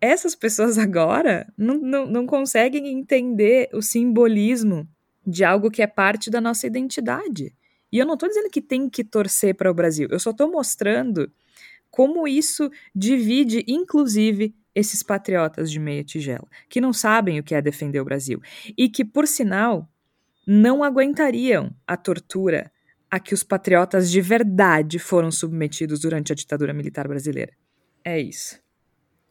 [0.00, 4.86] Essas pessoas agora não, não, não conseguem entender o simbolismo
[5.28, 7.54] de algo que é parte da nossa identidade.
[7.92, 10.50] E eu não estou dizendo que tem que torcer para o Brasil, eu só estou
[10.50, 11.30] mostrando
[11.90, 17.62] como isso divide, inclusive, esses patriotas de meia tigela, que não sabem o que é
[17.62, 18.40] defender o Brasil
[18.76, 19.88] e que, por sinal,
[20.46, 22.70] não aguentariam a tortura
[23.10, 27.52] a que os patriotas de verdade foram submetidos durante a ditadura militar brasileira.
[28.04, 28.60] É isso.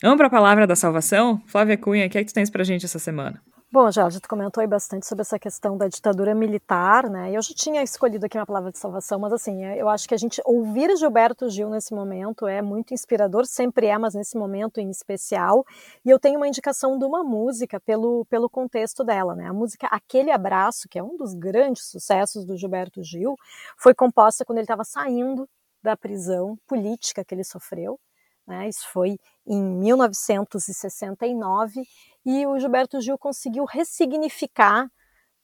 [0.02, 1.42] Vamos para a palavra da salvação?
[1.46, 3.42] Flávia Cunha, o que é que tu tens para gente essa semana?
[3.70, 7.32] Bom, Jorge, tu comentou aí bastante sobre essa questão da ditadura militar, né?
[7.32, 10.14] Eu já tinha escolhido aqui uma palavra de salvação, mas assim, é, eu acho que
[10.14, 14.80] a gente ouvir Gilberto Gil nesse momento é muito inspirador, sempre é, mas nesse momento
[14.80, 15.66] em especial.
[16.06, 19.48] E eu tenho uma indicação de uma música pelo, pelo contexto dela, né?
[19.48, 23.36] A música Aquele Abraço, que é um dos grandes sucessos do Gilberto Gil,
[23.78, 25.46] foi composta quando ele estava saindo
[25.84, 28.00] da prisão política que ele sofreu.
[28.48, 28.70] Né?
[28.70, 31.84] Isso foi em 1969
[32.26, 34.90] e o Gilberto Gil conseguiu ressignificar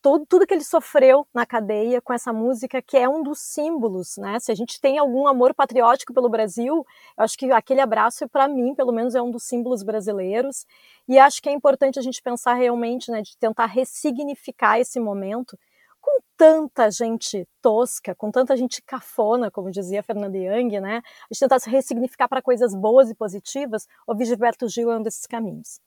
[0.01, 4.17] todo, tudo que ele sofreu na cadeia com essa música que é um dos símbolos,
[4.17, 4.37] né?
[4.39, 6.85] Se a gente tem algum amor patriótico pelo Brasil,
[7.17, 10.65] eu acho que aquele abraço, para mim, pelo menos, é um dos símbolos brasileiros.
[11.07, 15.57] E acho que é importante a gente pensar realmente, né, de tentar ressignificar esse momento
[16.03, 20.97] com tanta gente tosca, com tanta gente cafona, como dizia Fernanda Young, né?
[20.97, 23.87] A gente tentar se ressignificar para coisas boas e positivas.
[24.05, 25.79] O Gilberto Gil é um desses caminhos.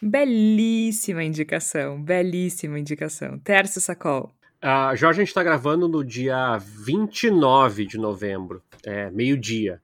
[0.00, 3.38] Belíssima indicação, belíssima indicação.
[3.40, 4.32] Tércio Sacol.
[4.62, 9.82] Uh, Jorge, a gente está gravando no dia 29 de novembro, é, meio-dia.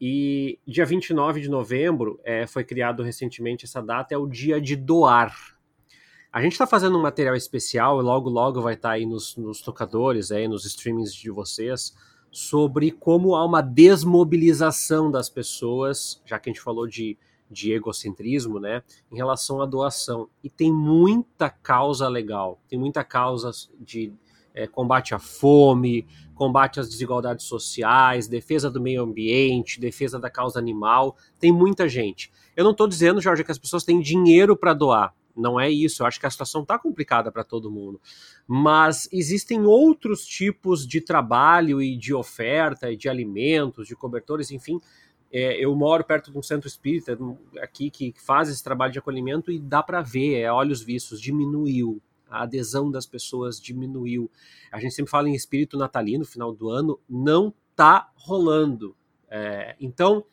[0.00, 4.74] E dia 29 de novembro é, foi criado recentemente essa data, é o dia de
[4.74, 5.34] doar.
[6.32, 9.60] A gente está fazendo um material especial, logo logo vai estar tá aí nos, nos
[9.60, 11.94] tocadores, aí, nos streamings de vocês,
[12.30, 17.18] sobre como há uma desmobilização das pessoas, já que a gente falou de
[17.50, 20.28] de egocentrismo, né, em relação à doação.
[20.42, 23.50] E tem muita causa legal, tem muita causa
[23.80, 24.12] de,
[24.54, 30.58] é, combate à fome, combate às desigualdades sociais, defesa do meio ambiente, defesa da causa
[30.58, 31.16] animal.
[31.38, 32.30] Tem muita gente.
[32.56, 35.14] Eu não estou dizendo, Jorge, que as pessoas têm dinheiro para doar.
[35.40, 36.02] Não é isso.
[36.02, 38.00] Eu acho que a situação está complicada para todo mundo.
[38.46, 44.80] Mas existem outros tipos de trabalho e de oferta, e de alimentos, de cobertores, enfim.
[45.32, 47.16] É, eu moro perto de um centro espírita
[47.62, 52.02] aqui que faz esse trabalho de acolhimento e dá para ver, é olhos vistos, diminuiu
[52.30, 54.30] a adesão das pessoas diminuiu.
[54.70, 58.96] A gente sempre fala em espírito natalino, final do ano, não tá rolando.
[59.28, 60.24] É, então,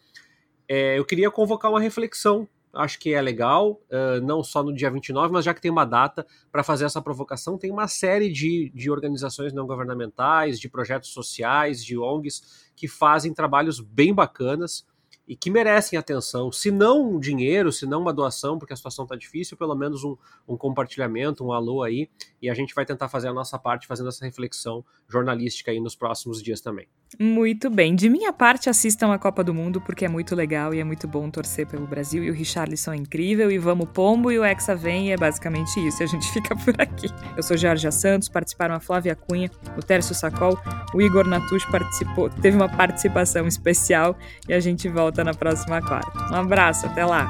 [0.67, 2.47] é, eu queria convocar uma reflexão.
[2.77, 5.85] Acho que é legal, uh, não só no dia 29, mas já que tem uma
[5.85, 11.09] data para fazer essa provocação, tem uma série de, de organizações não governamentais, de projetos
[11.09, 14.85] sociais, de ONGs, que fazem trabalhos bem bacanas
[15.27, 19.03] e que merecem atenção, se não um dinheiro, se não uma doação, porque a situação
[19.03, 20.15] está difícil, pelo menos um,
[20.47, 22.09] um, compartilhamento, um alô aí,
[22.41, 25.95] e a gente vai tentar fazer a nossa parte fazendo essa reflexão jornalística aí nos
[25.95, 26.87] próximos dias também.
[27.19, 27.95] Muito bem.
[27.95, 31.07] De minha parte, assistam a Copa do Mundo, porque é muito legal e é muito
[31.07, 32.23] bom torcer pelo Brasil.
[32.23, 35.85] E o Richarlison é incrível, e vamos pombo, e o Hexa vem, e é basicamente
[35.85, 36.01] isso.
[36.01, 37.07] E a gente fica por aqui.
[37.35, 40.59] Eu sou Jorge Santos, participaram a Flávia Cunha, o Tércio Sacol,
[40.93, 44.17] o Igor Natush participou, teve uma participação especial,
[44.47, 44.87] e a gente
[45.17, 46.33] volta na próxima quarta.
[46.33, 47.27] Um abraço, até lá!